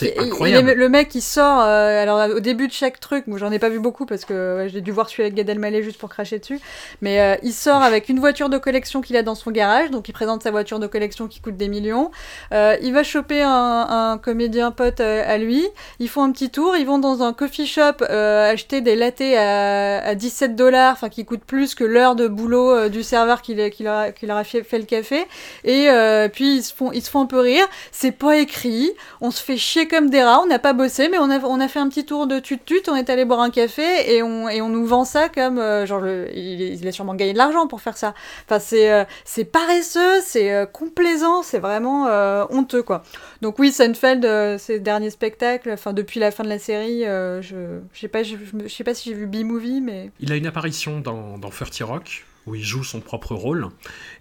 [0.47, 3.59] il- le mec qui sort, euh, alors au début de chaque truc, moi j'en ai
[3.59, 6.09] pas vu beaucoup parce que ouais, j'ai dû voir celui avec Gad Elmaleh juste pour
[6.09, 6.59] cracher dessus.
[7.01, 10.07] Mais euh, il sort avec une voiture de collection qu'il a dans son garage, donc
[10.09, 12.11] il présente sa voiture de collection qui coûte des millions.
[12.53, 15.65] Euh, il va choper un, un comédien pote euh, à lui.
[15.99, 19.37] Ils font un petit tour, ils vont dans un coffee shop euh, acheter des lattés
[19.37, 23.41] à, à 17 dollars, enfin qui coûtent plus que l'heure de boulot euh, du serveur
[23.41, 25.25] qui, leur- qui a- fait, le café.
[25.63, 27.65] Et euh, puis ils se font, ils se font un peu rire.
[27.91, 28.91] C'est pas écrit.
[29.21, 30.41] On se fait chier comme des rats.
[30.43, 32.81] On n'a pas bossé, mais on a, on a fait un petit tour de tut-tut.
[32.89, 35.85] On est allé boire un café et on, et on nous vend ça comme euh,
[35.85, 38.13] genre il, il a sûrement gagné de l'argent pour faire ça.
[38.45, 42.05] Enfin c'est c'est paresseux, c'est complaisant, c'est vraiment
[42.49, 43.03] honteux quoi.
[43.41, 47.99] Donc oui, Seinfeld, ses derniers spectacles, enfin depuis la fin de la série, je je
[47.99, 48.35] sais pas, je
[48.67, 49.78] sais pas si j'ai vu B-movie,
[50.19, 53.67] Il a une apparition dans, dans 30 Rock, où il joue son propre rôle,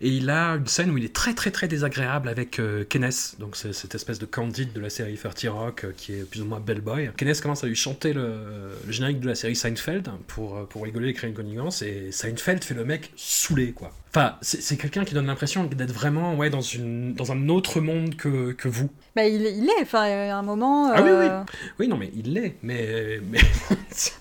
[0.00, 3.36] et il a une scène où il est très très très désagréable avec euh, Kenneth,
[3.38, 6.42] donc c'est cette espèce de candide de la série 30 Rock, euh, qui est plus
[6.42, 7.10] ou moins bellboy.
[7.16, 10.84] Kenneth commence à lui chanter le, le générique de la série Seinfeld, pour, euh, pour
[10.84, 13.92] rigoler et créer une connivence, et Seinfeld fait le mec saoulé, quoi.
[14.10, 17.80] Enfin, c'est c'est quelqu'un qui donne l'impression d'être vraiment ouais, dans, une, dans un autre
[17.80, 18.88] monde que, que vous.
[19.14, 19.82] bah il, il est.
[19.82, 20.90] Enfin, a un moment.
[20.90, 21.42] Ah oui, euh,
[21.78, 23.20] Oui, non, mais il l'est, mais...
[23.30, 23.38] mais...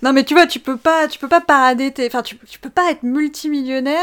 [0.01, 2.59] Non, mais tu vois, tu peux pas, tu peux pas parader tes, enfin, tu, tu
[2.59, 3.96] peux pas être multimillionnaire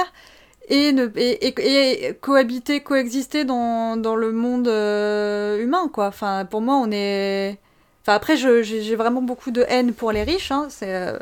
[0.69, 6.07] et cohabiter, coexister dans, dans le monde euh, humain, quoi.
[6.09, 7.59] Enfin, pour moi, on est.
[8.07, 11.17] Enfin, après, j'ai vraiment beaucoup de haine pour les riches, hein, c'est euh,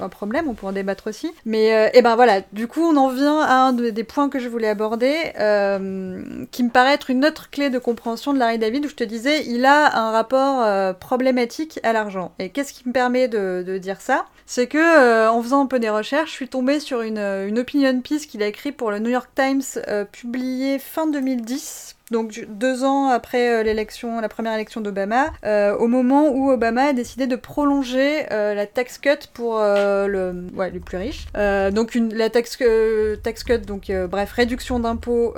[0.00, 1.32] un problème, on pourra en débattre aussi.
[1.44, 4.28] Mais, euh, et ben voilà, du coup, on en vient à un de- des points
[4.28, 8.38] que je voulais aborder, euh, qui me paraît être une autre clé de compréhension de
[8.38, 12.32] Larry David, où je te disais, il a un rapport problématique à l'argent.
[12.38, 14.26] Et qu'est-ce qui me permet de, dire ça?
[14.46, 18.00] C'est que, en faisant un peu des recherches, je suis tombée sur une, une opinion
[18.00, 22.84] piece qu'il a écrit pour le New York Times, euh, publié fin 2010 donc deux
[22.84, 23.74] ans après euh,
[24.20, 28.66] la première élection d'Obama, euh, au moment où Obama a décidé de prolonger euh, la
[28.66, 31.26] tax cut pour le, les plus riches.
[31.34, 35.34] Donc la tax, cut, donc bref, réduction d'impôts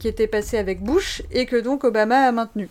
[0.00, 2.68] qui était passée avec Bush et que donc Obama a maintenu.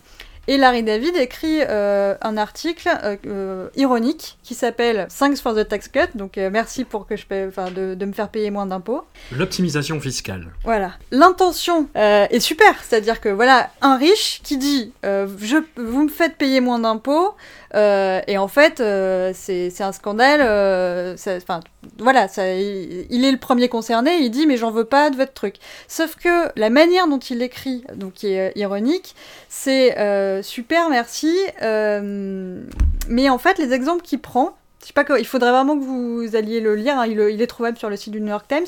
[0.48, 5.68] Et Larry David écrit euh, un article euh, euh, ironique qui s'appelle Thanks for the
[5.68, 8.66] tax cut, donc euh, merci pour que je enfin de, de me faire payer moins
[8.66, 9.04] d'impôts.
[9.32, 10.48] L'optimisation fiscale.
[10.64, 10.94] Voilà.
[11.12, 16.60] L'intention est super, c'est-à-dire que voilà, un riche qui dit je, vous me faites payer
[16.60, 17.36] moins d'impôts,
[17.76, 20.42] euh, et en fait, euh, c'est un scandale.
[20.44, 21.62] euh, Enfin,
[21.98, 25.56] voilà, il, est le premier concerné, il dit mais j'en veux pas de votre truc.
[25.88, 29.16] Sauf que la manière dont il écrit, donc qui est ironique,
[29.50, 29.96] c'est
[30.44, 35.78] super, merci, mais en fait les exemples qu'il prend, je sais pas, il faudrait vraiment
[35.78, 38.48] que vous alliez le lire, hein, il est trouvable sur le site du New York
[38.48, 38.66] Times.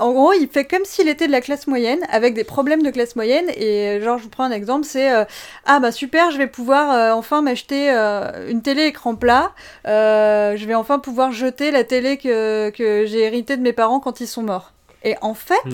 [0.00, 2.90] En gros, il fait comme s'il était de la classe moyenne, avec des problèmes de
[2.90, 3.46] classe moyenne.
[3.56, 5.24] Et euh, genre, je vous prends un exemple, c'est euh,
[5.66, 9.52] ah bah super, je vais pouvoir euh, enfin m'acheter euh, une télé écran plat.
[9.84, 14.20] Je vais enfin pouvoir jeter la télé que, que j'ai héritée de mes parents quand
[14.20, 14.72] ils sont morts.
[15.04, 15.72] Et en fait, Hmm.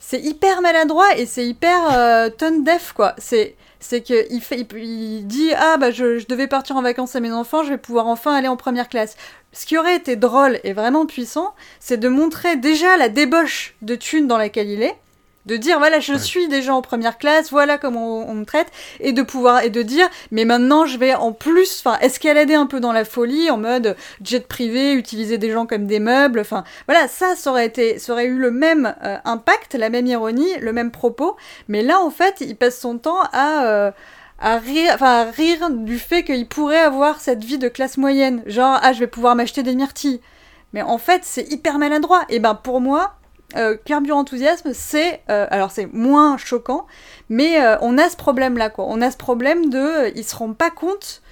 [0.00, 3.14] c'est hyper maladroit et c'est hyper tone deaf quoi.
[3.18, 6.82] C'est c'est que il fait, il, il dit ah bah je, je devais partir en
[6.82, 9.16] vacances à mes enfants, je vais pouvoir enfin aller en première classe.
[9.54, 13.94] Ce qui aurait été drôle et vraiment puissant, c'est de montrer déjà la débauche de
[13.94, 14.96] thunes dans laquelle il est,
[15.46, 16.18] de dire voilà je Ouais.
[16.18, 18.68] suis déjà en première classe, voilà comment on, on me traite,
[19.00, 22.64] et de pouvoir et de dire mais maintenant je vais en plus, enfin escalader un
[22.66, 26.64] peu dans la folie en mode jet privé, utiliser des gens comme des meubles, enfin
[26.88, 30.48] voilà ça ça aurait été, ça aurait eu le même euh, impact, la même ironie,
[30.60, 31.36] le même propos,
[31.68, 33.90] mais là en fait il passe son temps à euh,
[34.38, 38.42] à rire, enfin, à rire du fait qu'il pourrait avoir cette vie de classe moyenne.
[38.46, 40.20] Genre, ah, je vais pouvoir m'acheter des myrtilles.
[40.72, 42.22] Mais en fait, c'est hyper maladroit.
[42.28, 43.14] Et ben, pour moi,
[43.56, 45.22] euh, Carburant Enthousiasme, c'est.
[45.30, 46.86] euh, alors, c'est moins choquant,
[47.28, 48.86] mais euh, on a ce problème-là, quoi.
[48.88, 49.78] On a ce problème de.
[49.78, 51.22] euh, ils se rendent pas compte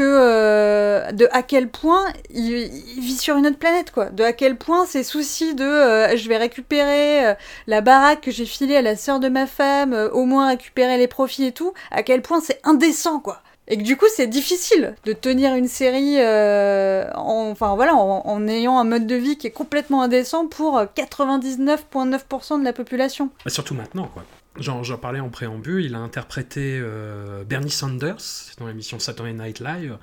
[0.00, 2.68] euh, de à quel point il,
[3.00, 4.06] vit sur une autre planète, quoi.
[4.10, 5.64] De à quel point ces soucis de.
[5.64, 7.26] euh, je vais récupérer.
[7.26, 7.34] euh,
[7.66, 11.08] la baraque que j'ai filée à la sœur de ma femme, au moins récupérer les
[11.08, 13.42] profits et tout, à quel point c'est indécent, quoi.
[13.68, 18.78] Et que du coup, c'est difficile de tenir une série, en, enfin voilà, en, ayant
[18.78, 23.30] un mode de vie qui est complètement indécent pour euh, 99,9% de la population.
[23.46, 24.24] Surtout maintenant, quoi.
[24.58, 28.18] J'en parlais en préambule, il a interprété euh, Bernie Sanders
[28.58, 29.96] dans l'émission Saturday Night Live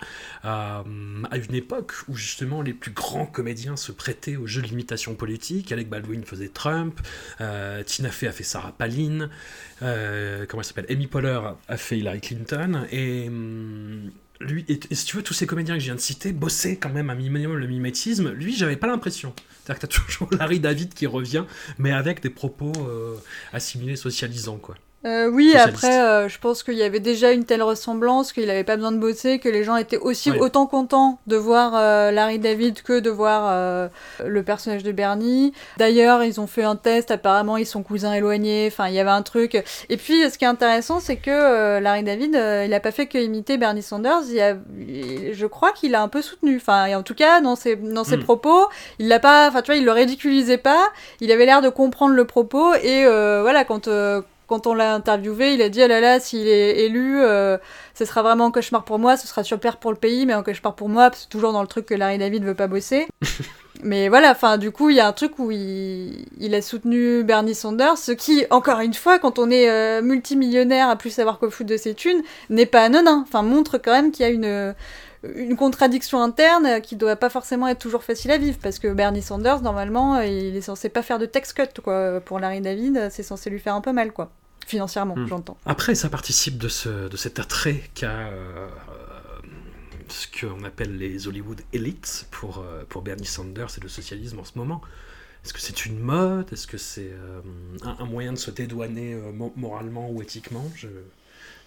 [0.43, 0.83] euh,
[1.29, 5.13] à une époque où justement les plus grands comédiens se prêtaient aux jeux de l'imitation
[5.13, 5.71] politique.
[5.71, 6.99] Alec Baldwin faisait Trump,
[7.41, 9.29] euh, Tina Fey a fait Sarah Palin,
[9.79, 10.87] comment elle s'appelle?
[10.89, 14.09] Amy Poehler a fait Hillary Clinton et hum,
[14.39, 16.89] lui, et, si tu veux, tous ces comédiens que je viens de citer bossaient quand
[16.89, 18.31] même un minimum le mimétisme.
[18.31, 19.33] Lui, j'avais pas l'impression.
[19.63, 21.45] C'est-à-dire que t'as toujours Larry David qui revient,
[21.77, 23.15] mais avec des propos euh,
[23.53, 24.75] assimilés socialisants, quoi.
[25.05, 28.65] Euh, oui, après, euh, je pense qu'il y avait déjà une telle ressemblance qu'il n'avait
[28.65, 32.37] pas besoin de bosser, que les gens étaient aussi autant contents de voir euh, Larry
[32.37, 33.87] David que de voir euh,
[34.25, 35.53] le personnage de Bernie.
[35.77, 39.09] D'ailleurs, ils ont fait un test, apparemment ils sont cousins éloignés, enfin il y avait
[39.09, 39.63] un truc.
[39.87, 42.91] Et puis, ce qui est intéressant, c'est que euh, Larry David, euh, il n'a pas
[42.91, 46.57] fait que imiter Bernie Sanders, il a, il- je crois qu'il a un peu soutenu.
[46.57, 48.23] Enfin, et en tout cas, dans ses, dans ses Mm.
[48.23, 48.67] propos,
[48.99, 50.89] il l'a pas, enfin tu vois, il le ridiculisait pas,
[51.21, 53.87] il avait l'air de comprendre le propos, et euh, voilà, quand...
[54.49, 57.57] quand on l'a interviewé, il a dit ah là là, s'il est élu, euh,
[57.93, 60.43] ce sera vraiment un cauchemar pour moi, ce sera super pour le pays, mais un
[60.43, 62.67] cauchemar pour moi, parce que c'est toujours dans le truc que Larry David veut pas
[62.67, 63.07] bosser.
[63.83, 67.23] mais voilà, enfin, du coup, il y a un truc où il, il a soutenu
[67.23, 71.37] Bernie Sanders, ce qui, encore une fois, quand on est euh, multimillionnaire à plus savoir
[71.37, 73.23] qu'au foot de ses thunes, n'est pas anodin.
[73.27, 74.73] Enfin, montre quand même qu'il y a une
[75.23, 79.21] une contradiction interne qui doit pas forcément être toujours facile à vivre parce que Bernie
[79.21, 83.23] Sanders normalement il est censé pas faire de tax cut quoi pour Larry David c'est
[83.23, 84.31] censé lui faire un peu mal quoi
[84.65, 85.27] financièrement Hmm.
[85.27, 88.67] j'entends Après, ça participe de, ce, de cet attrait qu'a euh,
[90.07, 94.43] ce qu'on appelle les Hollywood elites pour, euh, pour Bernie Sanders et le socialisme en
[94.43, 94.81] ce moment.
[95.43, 96.51] Est-ce que c'est une mode?
[96.51, 97.41] Est-ce que c'est euh,
[97.83, 100.65] un, un moyen de se dédouaner euh, mo- moralement ou éthiquement?
[100.75, 100.87] Je-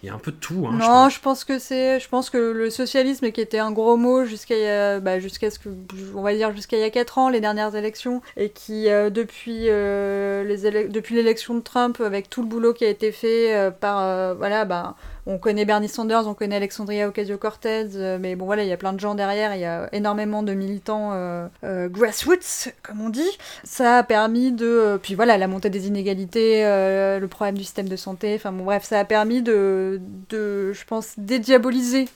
[0.03, 0.65] Il y a un peu de tout.
[0.67, 1.13] Hein, je non pense.
[1.15, 4.57] je pense que c'est je pense que le socialisme qui était un gros mot jusqu'à
[4.57, 5.69] il y a- bah, jusqu'à ce que
[6.13, 9.09] on va dire jusqu'à il y a 4 ans les dernières élections et qui euh,
[9.09, 13.55] depuis euh, les depuis l'élection de Trump avec tout le boulot qui a été fait
[13.55, 14.95] euh, par voilà bah
[15.25, 18.77] on connaît Bernie Sanders, on connaît Alexandria Ocasio-Cortez, euh, mais bon voilà, il y a
[18.77, 23.09] plein de gens derrière, il y a énormément de militants euh, euh, grassroots, comme on
[23.09, 23.21] dit.
[23.63, 24.99] Ça a permis de...
[25.01, 28.83] puis voilà, la montée des inégalités, le problème du système de santé, enfin bon bref,
[28.83, 32.07] ça a permis de, de je pense, dédiaboliser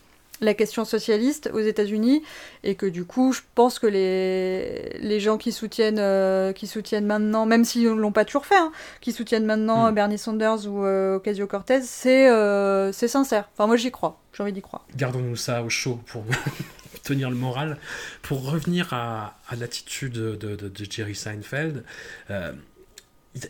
[0.41, 2.21] la question socialiste aux États-Unis
[2.63, 7.05] et que du coup je pense que les, les gens qui soutiennent euh, qui soutiennent
[7.07, 8.71] maintenant même s'ils l'ont pas toujours fait hein,
[9.01, 9.95] qui soutiennent maintenant Mm.
[9.95, 14.61] Bernie Sanders ou euh, Ocasio-Cortez c'est euh, sincère enfin moi j'y crois j'ai envie d'y
[14.61, 16.23] croire Gardons-nous ça au chaud pour
[17.03, 17.77] tenir le moral.
[18.21, 21.83] Pour revenir à, à l'attitude de, de- de Jerry Seinfeld,
[22.29, 22.51] euh,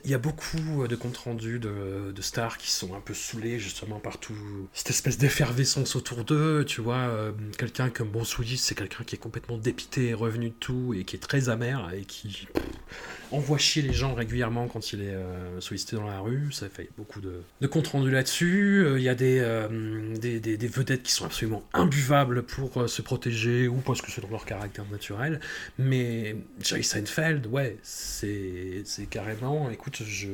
[0.04, 4.00] il y a beaucoup de comptes rendus de, stars qui sont un peu saoulés justement
[4.00, 4.36] par tout
[4.74, 6.66] cette espèce d'effervescence autour d'eux.
[6.66, 10.94] Tu vois, euh, quelqu'un comme Bon c'est quelqu'un qui est complètement dépité, revenu de tout
[10.94, 12.48] et qui est très amer et qui
[13.32, 16.52] envoie chier les gens régulièrement quand il est euh, sollicité dans la rue.
[16.52, 18.84] Ça fait beaucoup de, de comptes rendus là-dessus.
[18.86, 19.68] Euh, il y a des,
[20.20, 24.22] des, des, des, vedettes qui sont absolument imbuvables pour se protéger ou parce que c'est
[24.22, 25.40] dans leur caractère naturel.
[25.78, 30.30] Mais Jerry Seinfeld, ouais, c'est carrément écoute, je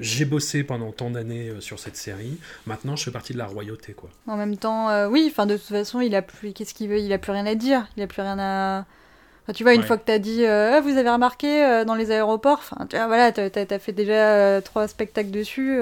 [0.00, 2.38] j'ai bossé pendant tant d'années euh, sur cette série.
[2.66, 4.08] Maintenant, je fais partie de la royauté, quoi.
[4.26, 5.28] En même temps, euh, oui.
[5.30, 6.52] Enfin, de toute façon, il a plus.
[6.52, 6.98] Qu'est-ce qu'il veut?
[6.98, 7.86] Il a plus rien à dire.
[7.96, 8.86] Il a plus rien à.
[9.54, 12.10] tu vois, une fois que tu as dit, euh, ah, vous avez remarqué dans les
[12.10, 15.78] aéroports, enfin, tu vois, voilà, tu as, fait déjà trois spectacles dessus.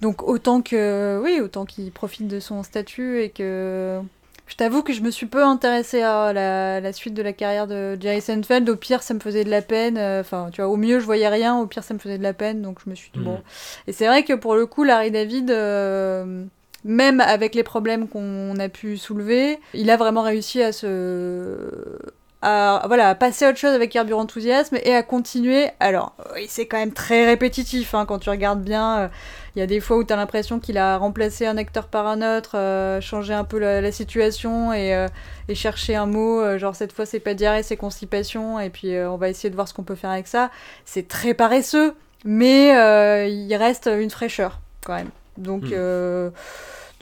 [0.00, 4.00] donc autant que, oui, autant qu'il profite de son statut et que
[4.46, 7.96] je t'avoue que je me suis peu intéressée à la, suite de la carrière de
[8.00, 8.68] Jerry Seinfeld.
[8.68, 9.96] Au pire, ça me faisait de la peine.
[9.96, 11.58] Euh, enfin, tu vois, au mieux, je voyais rien.
[11.58, 12.60] Au pire, ça me faisait de la peine.
[12.60, 13.34] Donc, je me suis dit, bon.
[13.34, 13.42] Mm.
[13.88, 16.44] Et c'est vrai que pour le coup, Larry David, euh,
[16.84, 21.56] même avec les problèmes qu'on a pu soulever, il a vraiment réussi à se.
[22.46, 25.70] À, voilà, à passer à autre chose avec carburant enthousiasme et à continuer.
[25.80, 28.98] Alors, oui, c'est quand même très répétitif hein, quand tu regardes bien.
[28.98, 29.08] Euh,
[29.56, 32.06] il y a des fois où tu as l'impression qu'il a remplacé un acteur par
[32.06, 35.08] un autre, euh, changé un peu la, situation et, euh,
[35.48, 39.16] et, cherché un mot, genre cette fois c'est pas diarrhée, c'est constipation, et puis on
[39.16, 40.50] va essayer de voir ce qu'on peut faire avec ça.
[40.84, 41.94] C'est très paresseux,
[42.26, 42.70] mais
[43.30, 45.10] il reste une fraîcheur quand même.
[45.38, 45.62] Donc.
[45.62, 46.30] Hmm.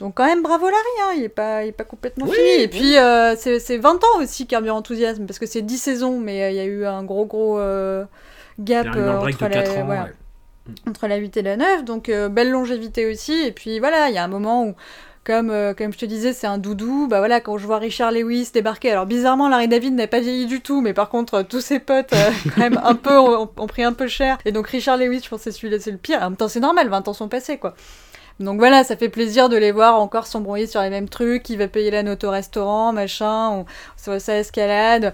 [0.03, 2.61] Donc quand même bravo Larry, hein, il, est pas, il est pas complètement fini.
[2.61, 2.95] Et puis
[3.37, 6.65] c'est 20 ans aussi Carburant Enthousiasme, parce que c'est 10 saisons, mais il y a
[6.65, 7.59] eu un gros gros
[8.59, 8.87] gap
[10.87, 14.15] entre la 8 et la 9, donc euh, belle longévité aussi, et puis voilà, il
[14.15, 14.75] y a un moment où,
[15.23, 18.11] comme, euh, comme je te disais, c'est un doudou, bah voilà, quand je vois Richard
[18.11, 21.61] Lewis débarquer, alors bizarrement, Larry David n'a pas vieilli du tout, mais par contre, tous
[21.61, 24.97] ses potes, euh, quand même, un peu, ont, pris un peu cher, et donc Richard
[24.97, 27.13] Lewis, je pense que celui-là, c'est le pire, en même temps, c'est normal, 20 ans
[27.13, 27.75] sont passés, quoi.
[28.39, 31.55] Donc voilà, ça fait plaisir de les voir encore s'embrouiller sur les mêmes trucs, qui
[31.55, 33.65] va payer la note au restaurant, machin, ou
[33.97, 35.13] sur sa escalade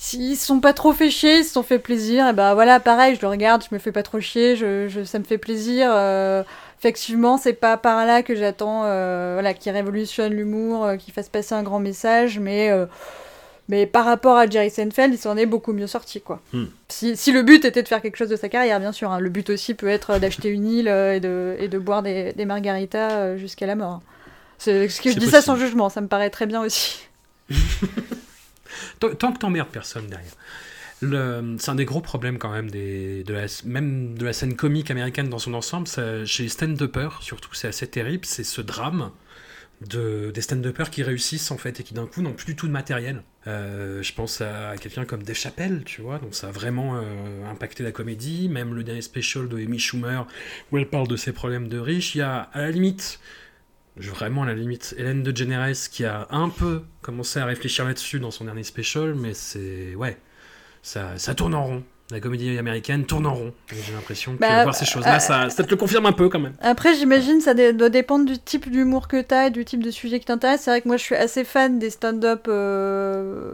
[0.00, 2.80] s'ils se sont pas trop fait chier, ils se sont fait plaisir, et bah voilà,
[2.80, 5.90] pareil, je le regarde, je me fais pas trop chier, je, ça me fait plaisir.
[5.92, 6.42] Euh,
[6.78, 11.28] effectivement, c'est pas par là que j'attends, euh, voilà, qu'il révolutionne l'humour, euh, qu'il fasse
[11.28, 12.70] passer un grand message, mais,
[13.70, 16.42] mais par rapport à Jerry Seinfeld, il s'en est beaucoup mieux sorti, quoi.
[16.52, 16.64] Hmm.
[16.88, 19.20] Si, si, le but était de faire quelque chose de sa carrière, bien sûr, hein,
[19.20, 22.44] le but aussi peut être d'acheter une île et, de, et de boire des, des
[22.44, 24.02] margaritas jusqu'à la mort.
[24.58, 27.08] C'est ce que je dis ça sans jugement, ça me paraît très bien aussi.
[29.00, 30.34] Tant que t'emmerdes personne derrière.
[31.58, 34.90] C'est un des gros problèmes quand même, des, de la, même de la scène comique
[34.90, 35.88] américaine dans son ensemble.
[35.88, 38.26] Ça, chez les stand-uppers, surtout, c'est assez terrible.
[38.26, 39.10] C'est ce drame
[39.86, 42.66] de, des stand-uppers qui réussissent en fait et qui d'un coup n'ont plus du tout
[42.66, 43.22] de matériel.
[43.46, 47.50] Euh, je pense à quelqu'un comme Dave Chappelle, tu vois, donc ça a vraiment euh,
[47.50, 48.48] impacté la comédie.
[48.48, 50.26] Même le dernier special de Amy Schumer
[50.70, 53.20] où elle parle de ses problèmes de riches, il y a à la limite
[53.96, 58.20] vraiment à la limite Hélène de Generes qui a un peu commencé à réfléchir là-dessus
[58.20, 60.18] dans son dernier special, mais c'est ouais,
[60.82, 61.84] ça, ça tourne en rond.
[62.10, 63.52] La comédie américaine tourne en rond.
[63.68, 66.28] J'ai l'impression que bah, voir ces choses-là, euh, ça, ça, te le confirme un peu
[66.28, 66.54] quand même.
[66.60, 69.90] Après, j'imagine ça doit dépendre du type d'humour que tu as et du type de
[69.90, 70.62] sujet qui t'intéresse.
[70.62, 73.52] C'est vrai que moi, je suis assez fan des stand-up euh,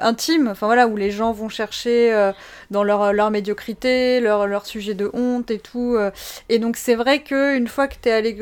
[0.00, 2.32] intimes, enfin voilà, où les gens vont chercher euh,
[2.70, 5.96] dans leur, leur médiocrité, leur, leur sujet de honte et tout.
[6.48, 8.36] et donc, c'est vrai qu'une fois que tu es allé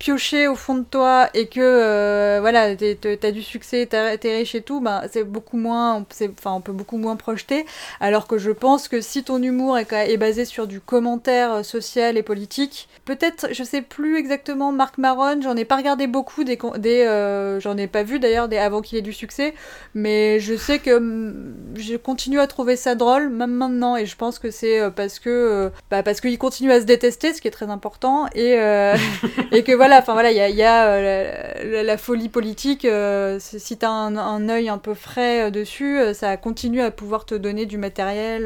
[0.00, 4.62] piocher au fond de toi et que euh, voilà t'as du succès t'es riche et
[4.62, 7.66] tout ben c'est beaucoup moins enfin on peut beaucoup moins projeter.
[8.00, 11.62] Alors que je pense que si ton humour est, est basé sur du commentaire euh,
[11.62, 16.44] social et politique peut-être je sais plus exactement Marc Maron j'en ai pas regardé beaucoup
[16.44, 19.52] des, des euh, j'en ai pas vu d'ailleurs des avant qu'il ait du succès
[19.94, 24.16] mais je sais que mm, je continue à trouver ça drôle même maintenant et je
[24.16, 27.50] pense que c'est parce que bah, parce qu'il continue à se détester ce qui est
[27.50, 28.54] très important et
[29.52, 32.84] et que voilà enfin voilà, il y a, euh, la, folie politique.
[32.84, 36.90] Euh, si tu as un, un, œil un peu frais euh, dessus, ça continue à
[36.90, 38.44] pouvoir te donner du matériel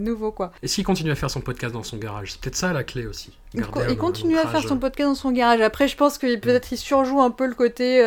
[0.00, 0.52] nouveau, quoi.
[0.62, 3.06] Et s'il continue à faire son podcast dans son garage, c'est peut-être ça la clé
[3.06, 3.32] aussi.
[3.54, 5.60] Il, continue à faire son podcast dans son garage.
[5.60, 7.98] Après, je pense que peut-être il surjoue un peu le côté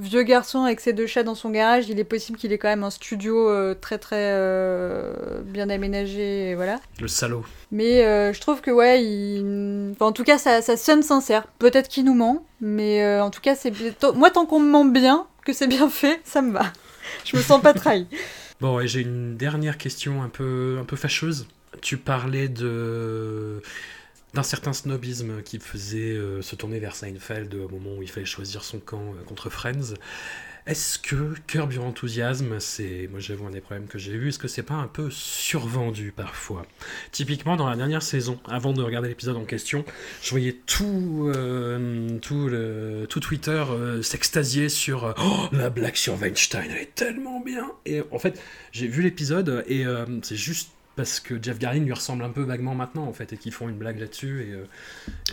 [0.00, 1.88] vieux garçon avec ses deux chats dans son garage.
[1.88, 4.34] Il est possible qu'il ait quand même un studio très très
[5.44, 6.80] bien aménagé, voilà.
[7.00, 7.44] Le salaud.
[7.70, 9.94] Mais euh, je trouve que, ouais, il...
[10.00, 11.46] en tout cas, ça, ça sonne sincère.
[11.58, 13.72] Peut-être qu'il nous ment, mais euh, en tout cas, c'est
[14.14, 16.72] moi, tant qu'on me ment bien, que c'est bien fait, ça me va.
[17.24, 18.06] Je me sens pas trahi.
[18.60, 21.46] bon, et j'ai une dernière question un peu, un peu fâcheuse.
[21.80, 23.62] Tu parlais de
[24.38, 28.24] d'un certain snobisme qui faisait euh, se tourner vers Seinfeld au moment où il fallait
[28.24, 29.94] choisir son camp contre Friends.
[30.64, 34.38] Est-ce que Curb Your Enthusiasm, c'est, moi j'avoue un des problèmes que j'ai eu, est-ce
[34.38, 36.66] que c'est pas un peu survendu parfois?
[37.10, 39.84] Typiquement dans la dernière saison, avant de regarder l'épisode en question,
[40.22, 42.50] je voyais tout, euh, tout,
[43.08, 47.72] tout Twitter euh, s'extasier sur euh, oh, la blague sur Weinstein, elle est tellement bien.
[47.86, 51.92] Et en fait, j'ai vu l'épisode et euh, c'est juste parce que Jeff Garlin lui
[51.92, 54.64] ressemble un peu vaguement maintenant en fait et qu'ils font une blague là-dessus et, euh,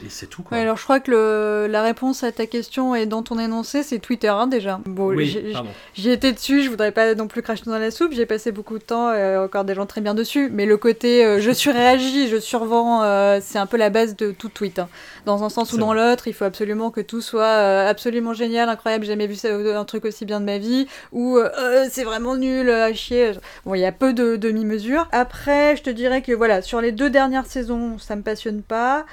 [0.06, 0.56] et c'est tout quoi.
[0.58, 3.82] Ouais, alors je crois que le- la réponse à ta question et dans ton énoncé,
[3.82, 4.80] c'est Twitter hein, déjà.
[4.86, 5.42] Bon, oui.
[5.96, 8.78] J'y étais dessus, je voudrais pas non plus cracher dans la soupe, j'ai passé beaucoup
[8.78, 12.28] de temps, euh, encore des gens très bien dessus, mais le côté euh, je surréagis,
[12.30, 14.78] je survends, euh, c'est un peu la base de tout tweet.
[14.80, 14.88] hein.
[15.26, 19.06] Dans un sens ou dans l'autre, il faut absolument que tout soit absolument génial, incroyable,
[19.06, 21.40] j'ai jamais vu ça, un truc aussi bien de ma vie, ou
[21.90, 23.32] c'est vraiment nul, à chier.
[23.66, 25.08] Bon, il y a peu de demi-mesures.
[25.12, 29.06] Après, je te dirais que voilà, sur les deux dernières saisons, ça me passionne pas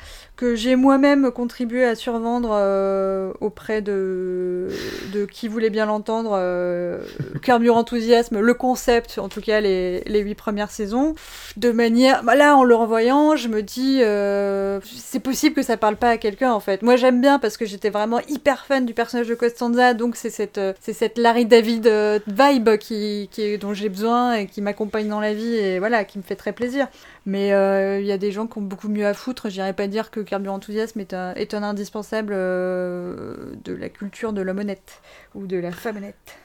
[0.43, 4.67] que j'ai moi-même contribué à survendre euh, auprès de,
[5.13, 6.99] de qui voulait bien l'entendre, euh,
[7.45, 11.15] Carburant Enthousiasme, le concept, en tout cas les, les huit premières saisons,
[11.57, 12.25] de manière...
[12.25, 16.09] Bah là, en le revoyant, je me dis, euh, c'est possible que ça parle pas
[16.09, 16.83] à quelqu'un, en fait.
[16.83, 20.31] Moi, j'aime bien parce que j'étais vraiment hyper fan du personnage de Costanza, donc c'est
[20.31, 24.61] cette, euh, c'est cette Larry David euh, vibe qui, qui, dont j'ai besoin et qui
[24.61, 26.89] m'accompagne dans la vie, et voilà, qui me fait très plaisir.
[27.25, 29.49] Mais euh, il y a des gens qui ont beaucoup mieux à foutre.
[29.49, 34.43] J'irais pas dire que Carburant Enthousiasme est un, est indispensable euh, de la culture de
[34.43, 35.01] l'homme honnête
[35.35, 36.37] ou de la femme honnête.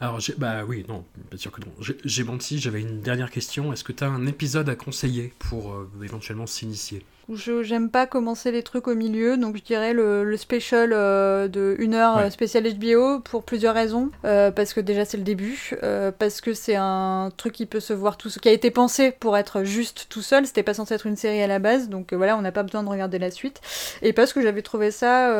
[0.00, 1.68] Alors, bah oui, non, bien sûr que non.
[1.80, 3.72] J'ai- J'ai menti, j'avais une dernière question.
[3.72, 7.04] Est-ce que tu as un épisode à conseiller pour euh, éventuellement s'initier?
[7.32, 11.48] Je j'aime pas commencer les trucs au milieu, donc je dirais le, le special euh,
[11.48, 12.24] de 1 heure Ouais.
[12.24, 14.10] euh, spécial HBO pour plusieurs raisons.
[14.24, 17.80] Euh, parce que déjà c'est le début, euh, parce que c'est un truc qui peut
[17.80, 20.74] se voir tout seul, qui a été pensé pour être juste tout seul, c'était pas
[20.74, 23.18] censé être une série à la base, donc voilà, on n'a pas besoin de regarder
[23.18, 23.60] la suite.
[24.02, 25.30] Et parce que j'avais trouvé ça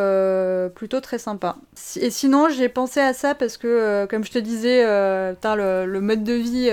[0.74, 1.56] plutôt très sympa.
[1.74, 6.00] Si- Et sinon, j'ai pensé à ça parce que, comme je te disais, le, le
[6.00, 6.70] mode de vie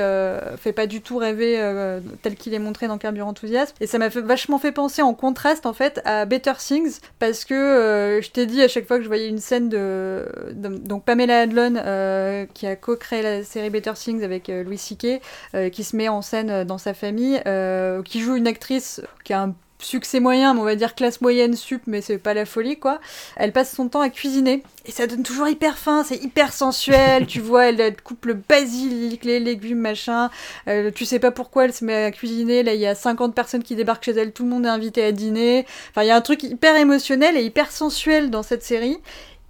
[0.57, 1.59] fait pas du tout rêver
[2.21, 3.75] tel qu'il est montré dans Carburant Enthousiasme.
[3.81, 7.45] Et ça m'a fait, vachement fait penser en contraste, en fait, à Better Things parce
[7.45, 10.25] que euh, je t'ai dit à chaque fois que je voyais une scène de.
[10.53, 15.21] donc Pamela Adlon, euh, qui a co-créé la série Better Things avec euh, Louis C.K.,
[15.71, 17.41] qui se met en scène dans sa famille,
[18.05, 21.55] qui joue une actrice qui a un succès moyen, mais on va dire classe moyenne
[21.55, 22.99] sup, mais c'est pas la folie quoi.
[23.35, 27.27] Elle passe son temps à cuisiner et ça donne toujours hyper faim, c'est hyper sensuel,
[27.27, 30.29] tu vois, elle, elle coupe le basilic, les légumes, machin.
[30.67, 33.35] Euh, tu sais pas pourquoi elle se met à cuisiner, là il y a 50
[33.35, 35.65] personnes qui débarquent chez elle, tout le monde est invité à dîner.
[35.91, 38.97] Enfin, il y a un truc hyper émotionnel et hyper sensuel dans cette série.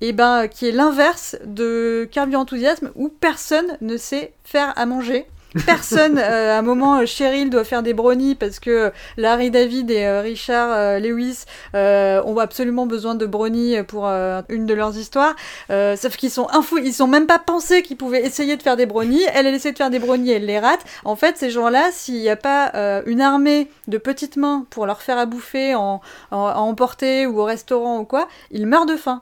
[0.03, 5.27] Et ben, qui est l'inverse de Carburant Enthousiasme où personne ne sait faire à manger.
[5.65, 9.91] Personne, euh, à un moment, euh, Cheryl doit faire des brownies parce que Larry David
[9.91, 11.43] et euh, Richard euh, Lewis
[11.75, 15.35] euh, ont absolument besoin de brownies pour euh, une de leurs histoires.
[15.69, 18.77] Euh, sauf qu'ils sont infos, ils sont même pas pensé qu'ils pouvaient essayer de faire
[18.77, 19.23] des brownies.
[19.33, 20.81] Elle, elle essaie de faire des brownies, elle les rate.
[21.03, 24.85] En fait, ces gens-là, s'il n'y a pas euh, une armée de petites mains pour
[24.85, 25.99] leur faire à bouffer en,
[26.31, 29.21] en- à emporter ou au restaurant ou quoi, ils meurent de faim.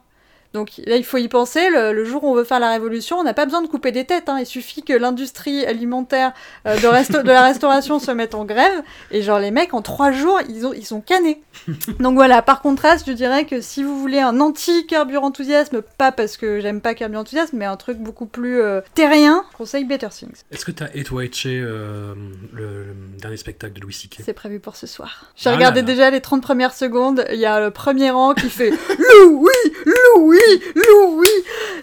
[0.54, 1.70] Donc là, il faut y penser.
[1.70, 3.92] Le, le jour où on veut faire la révolution, on n'a pas besoin de couper
[3.92, 4.30] des têtes.
[4.30, 4.38] hein.
[4.40, 6.32] Il suffit que l'industrie alimentaire
[6.66, 8.82] euh, de, la restauration se mette en grève.
[9.12, 11.42] Et genre, les mecs, en trois jours, ils, ont, ils sont canés.
[12.00, 16.38] Donc voilà, par contraste, je dirais que si vous voulez un anti-carburant enthousiasme, pas parce
[16.38, 20.42] que j'aime pas carburant enthousiasme, mais un truc beaucoup plus euh, terrien, conseille Better Things.
[20.52, 22.14] Est-ce que tu as étoilé euh,
[22.54, 24.22] le, le dernier spectacle de Louis C.K.
[24.26, 25.26] C'est prévu pour ce soir.
[25.36, 25.86] J'ai Ah là regardé là.
[25.88, 27.26] déjà les 30 premières secondes.
[27.32, 29.50] Il y a le premier rang qui fait Louis,
[29.86, 30.39] Louis,
[30.76, 31.28] Louis.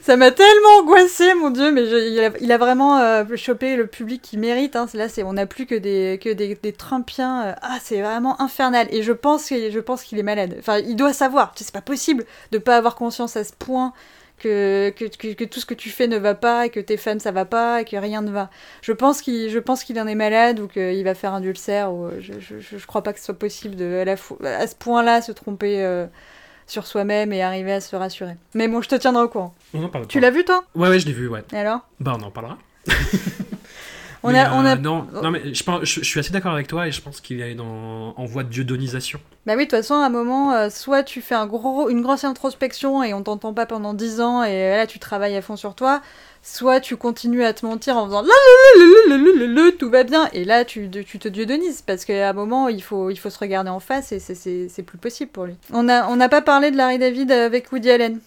[0.00, 1.72] Ça m'a tellement angoissé, mon dieu.
[1.72, 1.82] Mais
[2.40, 4.76] il, a, vraiment euh, chopé le public qu'il mérite.
[4.76, 4.86] Hein.
[4.94, 7.46] Là, on n'a plus que des que Trumpiens.
[7.46, 8.86] euh, Ah, c'est vraiment infernal.
[8.90, 10.56] Et je pense je pense qu'il est malade.
[10.58, 11.52] Enfin, il doit savoir.
[11.56, 13.92] C'est pas possible de pas avoir conscience à ce point.
[14.38, 14.90] Que,
[15.46, 17.80] tout ce que tu fais ne va pas et que tes fans ça va pas
[17.80, 18.50] et que rien ne va.
[18.82, 21.88] Je pense qu'il je pense qu'il en est malade ou qu'il va faire un ulcère
[21.90, 26.06] euh, je, je, crois pas que ce soit possible à, ce point-là se tromper
[26.66, 28.36] sur soi-même et arriver à se rassurer.
[28.54, 29.54] Mais bon, je te tiendrai au courant.
[29.74, 30.64] On en parle Tu l'as vu toi?
[30.74, 31.44] Ouais, ouais, je l'ai vu, ouais.
[31.52, 31.80] Et alors?
[32.00, 32.58] Bah, on en parlera.
[34.32, 35.06] Non,
[35.82, 38.48] je, suis assez d'accord avec toi et je pense qu'il est dans, en voie de
[38.48, 39.20] dieudonisation.
[39.46, 43.02] Bah oui, de toute façon, à un moment, euh, soit tu fais une grosse introspection
[43.02, 45.74] et on t'entend pas pendant 10 ans et euh, là tu travailles à fond sur
[45.74, 46.02] toi,
[46.42, 50.88] soit tu continues à te mentir en faisant le tout va bien et là tu,
[50.90, 54.98] te diodonises parce qu'à un moment il faut, se regarder en face et c'est plus
[54.98, 55.54] possible pour lui.
[55.72, 58.20] On n'a pas parlé de Larry David avec Woody Allen.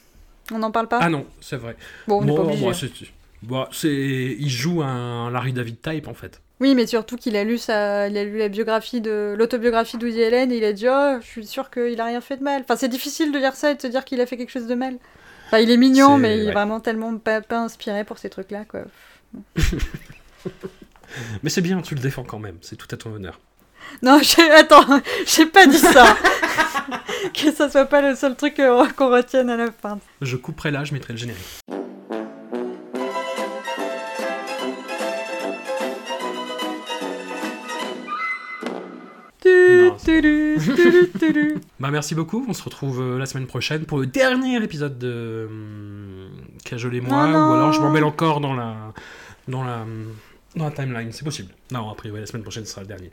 [0.51, 0.99] On n'en parle pas?
[1.01, 1.75] Ah non, c'est vrai.
[2.07, 2.67] Bon, on n'est bon, pas obligé.
[2.67, 3.05] Hein
[3.47, 6.41] c'est- c'est, il joue un Larry David type en fait.
[6.61, 10.05] Oui, mais surtout qu'il a lu sa, il a lu la biographie de l'autobiographie de
[10.05, 12.43] Woody Allen et il a dit oh, je suis sûr qu'il a rien fait de
[12.43, 12.61] mal.
[12.63, 14.67] Enfin, c'est difficile de lire ça et de se dire qu'il a fait quelque chose
[14.67, 14.95] de mal.
[15.47, 16.51] Enfin, il est mignon, C'est- mais il est ouais.
[16.51, 18.81] vraiment tellement pas, pas inspiré pour ces trucs-là, quoi.
[21.43, 23.39] Mais c'est bien, tu le défends quand même, c'est tout à ton honneur.
[24.03, 24.51] Non, j'ai...
[24.51, 24.85] attends,
[25.25, 26.15] j'ai pas dit ça.
[27.33, 29.99] que ça soit pas le seul truc que- qu'on retienne à la fin.
[30.21, 31.59] Je couperai là, je mettrai le générique.
[39.49, 39.95] Non.
[41.79, 45.47] Bah merci beaucoup, on se retrouve euh, la semaine prochaine pour le dernier épisode de
[45.49, 46.29] hum,
[46.65, 48.93] Cajol et moi, Non, ou alors je m'en mêle encore dans la,
[49.47, 49.85] dans la,
[50.55, 51.53] dans la timeline, c'est possible.
[51.71, 53.11] Non, après, ouais, la semaine prochaine ce sera le dernier.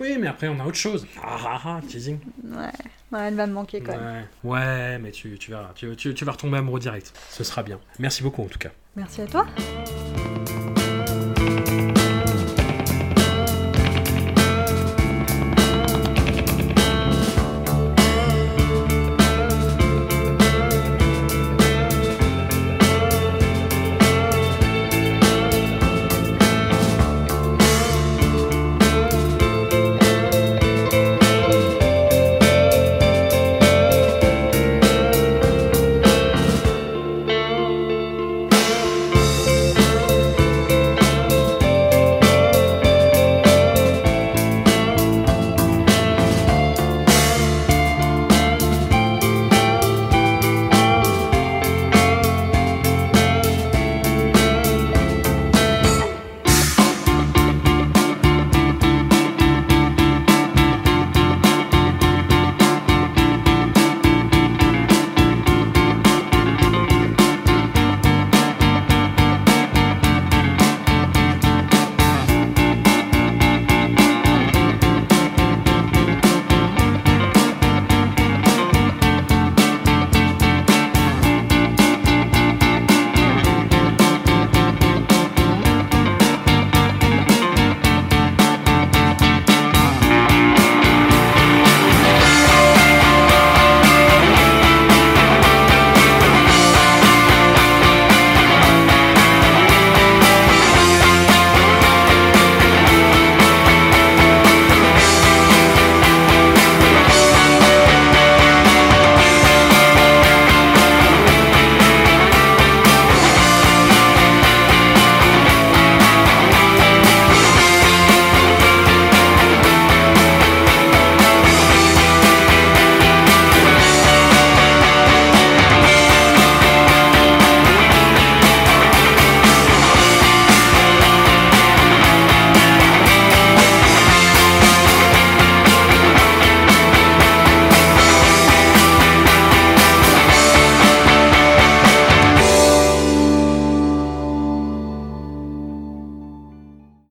[0.00, 1.06] Oui, mais après on a autre chose.
[1.22, 2.18] Ah ah ah, teasing.
[2.44, 2.66] Ouais.
[3.12, 4.26] ouais, elle va me manquer quand même.
[4.44, 7.12] Ouais, ouais, mais tu, tu verras, tu, tu, tu vas retomber amoureux direct.
[7.30, 7.78] Ce sera bien.
[7.98, 8.70] Merci beaucoup en tout cas.
[8.96, 9.46] Merci à toi.